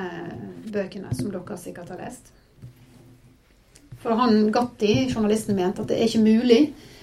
bøkene, 0.72 1.12
som 1.14 1.28
dere 1.32 1.58
sikkert 1.60 1.92
har 1.92 2.00
lest. 2.00 2.32
For 4.02 4.18
han 4.18 4.48
Gatti, 4.54 5.12
journalisten, 5.12 5.54
mente 5.56 5.84
at 5.84 5.92
det 5.92 6.00
er 6.00 6.08
ikke 6.08 6.24
mulig 6.24 6.62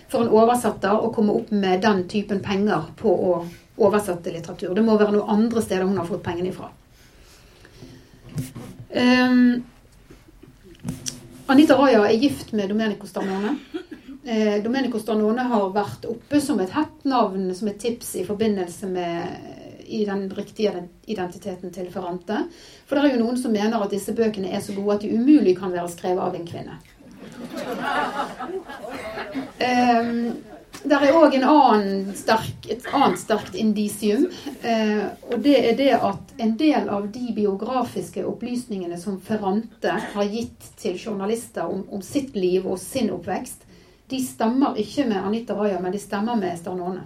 for 0.09 0.25
en 0.25 0.33
oversetter 0.33 0.97
å 0.97 1.11
komme 1.15 1.35
opp 1.37 1.51
med 1.53 1.83
den 1.85 2.03
typen 2.11 2.41
penger 2.43 2.89
på 2.99 3.13
å 3.13 3.33
oversette 3.79 4.33
litteratur. 4.33 4.73
Det 4.75 4.83
må 4.83 4.97
være 4.99 5.13
noen 5.15 5.37
andre 5.37 5.63
steder 5.63 5.87
hun 5.87 5.99
har 6.01 6.09
fått 6.09 6.25
pengene 6.25 6.51
ifra. 6.51 6.71
Um, 8.89 9.61
Anita 11.49 11.75
Raja 11.77 12.03
er 12.05 12.13
gift 12.13 12.51
med 12.51 12.69
Domenico 12.69 13.07
Starnone. 13.07 13.55
Eh, 14.23 14.63
Domenico 14.63 14.99
Starnone 14.99 15.41
har 15.49 15.71
vært 15.73 16.03
oppe 16.05 16.37
som 16.41 16.59
et 16.61 16.69
hett 16.75 17.07
navn, 17.09 17.47
som 17.57 17.71
et 17.71 17.79
tips 17.81 18.11
i 18.21 18.25
forbindelse 18.27 18.89
med 18.91 19.87
i 19.89 20.03
den 20.05 20.27
riktige 20.37 20.83
identiteten 21.09 21.73
til 21.73 21.89
Ferrante. 21.89 22.43
For 22.85 22.93
det 22.93 23.07
er 23.07 23.15
jo 23.15 23.23
noen 23.23 23.41
som 23.41 23.55
mener 23.55 23.81
at 23.81 23.89
disse 23.89 24.13
bøkene 24.13 24.51
er 24.53 24.61
så 24.61 24.75
gode 24.77 24.99
at 24.99 25.07
de 25.07 25.09
umulig 25.17 25.55
kan 25.57 25.73
være 25.73 25.89
skrevet 25.89 26.21
av 26.21 26.37
en 26.37 26.45
kvinne. 26.45 26.77
Um, 29.65 30.37
det 30.83 30.95
er 30.95 31.15
òg 31.17 31.35
et 31.35 31.43
annet 31.43 33.19
sterkt 33.19 33.55
indisium. 33.59 34.27
Eh, 34.63 35.05
og 35.27 35.41
det 35.43 35.55
er 35.59 35.77
det 35.79 35.91
at 35.97 36.33
en 36.39 36.55
del 36.59 36.89
av 36.89 37.09
de 37.11 37.33
biografiske 37.35 38.23
opplysningene 38.25 38.99
som 39.01 39.19
Ferrante 39.19 39.97
har 40.13 40.29
gitt 40.31 40.71
til 40.79 40.95
journalister 40.95 41.67
om, 41.67 41.83
om 41.91 42.03
sitt 42.05 42.35
liv 42.35 42.67
og 42.67 42.79
sin 42.79 43.11
oppvekst, 43.11 43.65
de 44.09 44.19
stemmer 44.23 44.77
ikke 44.81 45.05
med 45.05 45.21
Anita 45.21 45.53
Raja, 45.53 45.79
men 45.83 45.93
de 45.93 45.99
stemmer 46.01 46.39
med 46.39 46.57
Starnone. 46.57 47.03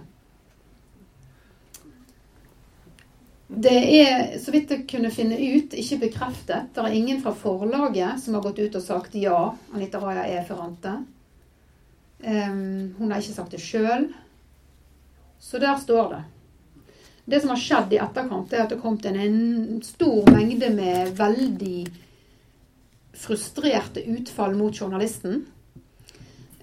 Det 3.54 3.74
er, 4.00 4.38
så 4.40 4.54
vidt 4.54 4.70
jeg 4.72 4.86
kunne 4.88 5.10
finne 5.14 5.36
ut, 5.36 5.74
ikke 5.76 6.00
bekreftet. 6.06 6.70
Det 6.74 6.80
er 6.80 6.96
ingen 6.96 7.20
fra 7.22 7.34
forlaget 7.36 8.22
som 8.22 8.38
har 8.38 8.46
gått 8.46 8.62
ut 8.62 8.78
og 8.80 8.86
sagt 8.86 9.18
ja, 9.20 9.50
Anita 9.74 10.00
Raja 10.02 10.24
er 10.30 10.46
Ferrante. 10.48 10.96
Um, 12.24 12.94
hun 12.98 13.10
har 13.12 13.20
ikke 13.20 13.36
sagt 13.36 13.52
det 13.52 13.60
sjøl. 13.60 14.08
Så 15.40 15.60
der 15.60 15.76
står 15.76 16.08
det. 16.14 16.22
Det 17.24 17.40
som 17.40 17.52
har 17.52 17.60
skjedd 17.60 17.92
i 17.92 18.00
etterkant, 18.00 18.52
er 18.52 18.64
at 18.64 18.72
det 18.72 18.78
har 18.78 18.84
kommet 18.84 19.06
en 19.08 19.82
stor 19.84 20.30
mengde 20.32 20.70
med 20.72 21.12
veldig 21.18 21.84
frustrerte 23.16 24.04
utfall 24.12 24.56
mot 24.56 24.76
journalisten. 24.76 25.42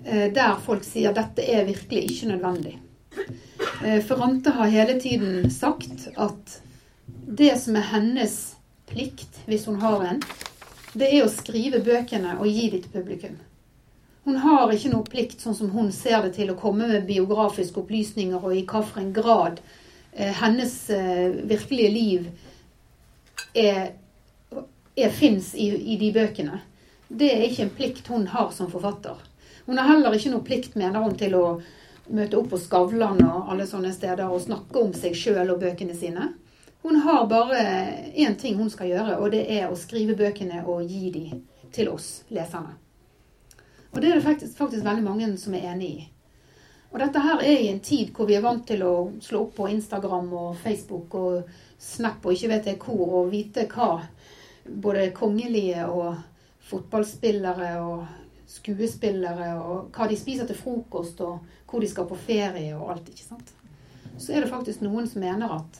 Uh, 0.01 0.27
der 0.33 0.57
folk 0.65 0.85
sier 0.87 1.11
at 1.11 1.19
dette 1.19 1.45
er 1.45 1.69
virkelig 1.69 2.07
ikke 2.09 2.31
nødvendig. 2.33 2.75
Uh, 3.85 3.99
Ferrante 4.05 4.55
har 4.57 4.73
hele 4.73 4.97
tiden 5.01 5.45
sagt 5.53 6.09
at 6.15 6.57
det 7.31 7.53
som 7.61 7.77
er 7.77 7.91
hennes 7.93 8.39
plikt, 8.89 9.43
hvis 9.45 9.69
hun 9.69 9.77
har 9.81 10.01
en, 10.09 10.25
det 10.97 11.13
er 11.13 11.23
å 11.25 11.31
skrive 11.31 11.79
bøkene 11.85 12.39
og 12.39 12.49
gi 12.49 12.67
dem 12.73 12.81
til 12.83 12.97
publikum. 12.97 13.37
Hun 14.23 14.37
har 14.37 14.69
ikke 14.69 14.91
noe 14.91 15.07
plikt, 15.07 15.39
sånn 15.41 15.55
som 15.57 15.71
hun 15.73 15.89
ser 15.95 16.21
det, 16.21 16.35
til 16.35 16.51
å 16.53 16.57
komme 16.59 16.85
med 16.91 17.07
biografiske 17.07 17.81
opplysninger 17.81 18.37
og 18.37 18.53
i 18.53 18.65
hvilken 18.69 19.09
grad 19.15 19.61
eh, 20.13 20.29
hennes 20.43 20.75
eh, 20.93 21.39
virkelige 21.49 21.93
liv 21.95 22.27
er, 23.57 23.95
fins 25.17 25.55
i, 25.55 25.71
i, 25.73 25.97
de 25.97 26.11
bøkene. 26.13 26.59
Det 27.07 27.31
er 27.33 27.47
ikke 27.47 27.65
en 27.65 27.73
plikt 27.79 28.11
hun 28.13 28.27
har 28.29 28.51
som 28.53 28.69
forfatter. 28.71 29.17
Hun 29.65 29.81
har 29.81 29.89
heller 29.89 30.13
ikke 30.13 30.33
noe 30.35 30.45
plikt, 30.45 30.77
mener 30.77 31.01
hun, 31.01 31.17
til 31.17 31.35
å 31.39 31.45
møte 32.11 32.37
opp 32.37 32.51
på 32.53 32.61
Skavlan 32.61 33.23
og 33.25 33.49
alle 33.51 33.65
sånne 33.67 33.93
steder 33.95 34.29
og 34.29 34.43
snakke 34.45 34.85
om 34.85 34.93
seg 34.93 35.17
sjøl 35.17 35.55
og 35.55 35.63
bøkene 35.63 35.97
sine. 35.97 36.29
Hun 36.85 37.01
har 37.07 37.25
bare 37.29 37.65
én 38.13 38.37
ting 38.37 38.57
hun 38.61 38.69
skal 38.73 38.93
gjøre, 38.93 39.17
og 39.17 39.33
det 39.33 39.47
er 39.49 39.69
å 39.69 39.77
skrive 39.79 40.17
bøkene 40.17 40.63
og 40.65 40.85
gi 40.85 41.11
dem 41.13 41.43
til 41.73 41.89
oss 41.93 42.21
leserne. 42.29 42.80
Og 43.91 44.01
det 44.01 44.09
er 44.09 44.19
det 44.19 44.25
faktisk, 44.25 44.57
faktisk 44.57 44.85
veldig 44.85 45.03
mange 45.03 45.29
som 45.37 45.55
er 45.55 45.71
enig 45.73 45.89
i. 45.91 46.07
Og 46.91 46.99
dette 46.99 47.23
her 47.23 47.43
er 47.43 47.59
i 47.59 47.69
en 47.71 47.79
tid 47.83 48.11
hvor 48.15 48.27
vi 48.27 48.35
er 48.35 48.43
vant 48.43 48.63
til 48.67 48.83
å 48.83 48.95
slå 49.23 49.45
opp 49.45 49.53
på 49.59 49.69
Instagram 49.71 50.31
og 50.35 50.57
Facebook 50.59 51.13
og 51.15 51.59
Snap 51.81 52.25
og 52.25 52.35
ikke 52.35 52.49
vet 52.51 52.67
jeg 52.69 52.79
hvor, 52.83 53.05
og 53.21 53.31
vite 53.31 53.63
hva 53.71 54.03
både 54.83 55.07
kongelige 55.17 55.87
og 55.89 56.19
fotballspillere 56.69 57.71
og 57.81 58.03
skuespillere 58.51 59.53
og 59.63 59.95
hva 59.95 60.07
de 60.11 60.19
spiser 60.19 60.49
til 60.49 60.59
frokost 60.59 61.23
og 61.25 61.39
hvor 61.71 61.81
de 61.81 61.89
skal 61.89 62.05
på 62.09 62.19
ferie 62.19 62.75
og 62.75 62.91
alt, 62.93 63.09
ikke 63.09 63.25
sant. 63.25 63.55
Så 64.19 64.35
er 64.35 64.43
det 64.43 64.51
faktisk 64.51 64.83
noen 64.83 65.07
som 65.09 65.23
mener 65.23 65.55
at 65.55 65.79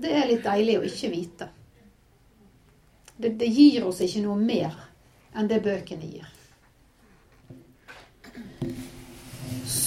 det 0.00 0.14
er 0.16 0.26
litt 0.30 0.46
deilig 0.46 0.78
å 0.78 0.88
ikke 0.88 1.12
vite. 1.12 1.48
Det, 3.18 3.34
det 3.38 3.52
gir 3.52 3.86
oss 3.86 4.00
ikke 4.02 4.24
noe 4.24 4.40
mer 4.40 4.74
enn 5.36 5.50
det 5.50 5.60
bøkene 5.62 6.08
gir. 6.08 6.37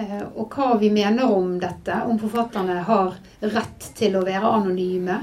Eh, 0.00 0.24
og 0.40 0.56
hva 0.56 0.78
vi 0.80 0.90
mener 0.94 1.24
om 1.28 1.60
dette, 1.60 1.92
om 2.08 2.16
forfatterne 2.22 2.76
har 2.88 3.12
rett 3.44 3.92
til 3.98 4.16
å 4.16 4.24
være 4.24 4.54
anonyme, 4.54 5.16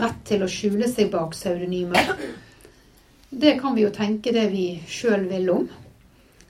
rett 0.00 0.20
til 0.30 0.40
å 0.46 0.48
skjule 0.48 0.88
seg 0.88 1.12
bak 1.12 1.30
pseudonymer. 1.36 2.08
Det 3.28 3.60
kan 3.60 3.76
vi 3.76 3.84
jo 3.84 3.92
tenke 3.92 4.32
det 4.32 4.48
vi 4.56 4.80
sjøl 4.88 5.28
vil 5.28 5.52
om. 5.58 5.68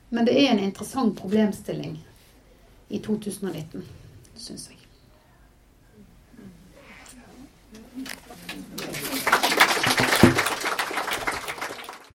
Men 0.09 0.25
det 0.25 0.35
er 0.41 0.51
en 0.53 0.65
interessant 0.65 1.17
problemstilling 1.19 1.99
i 2.89 2.99
2019, 3.05 3.85
syns 4.37 4.69
jeg. 4.71 4.78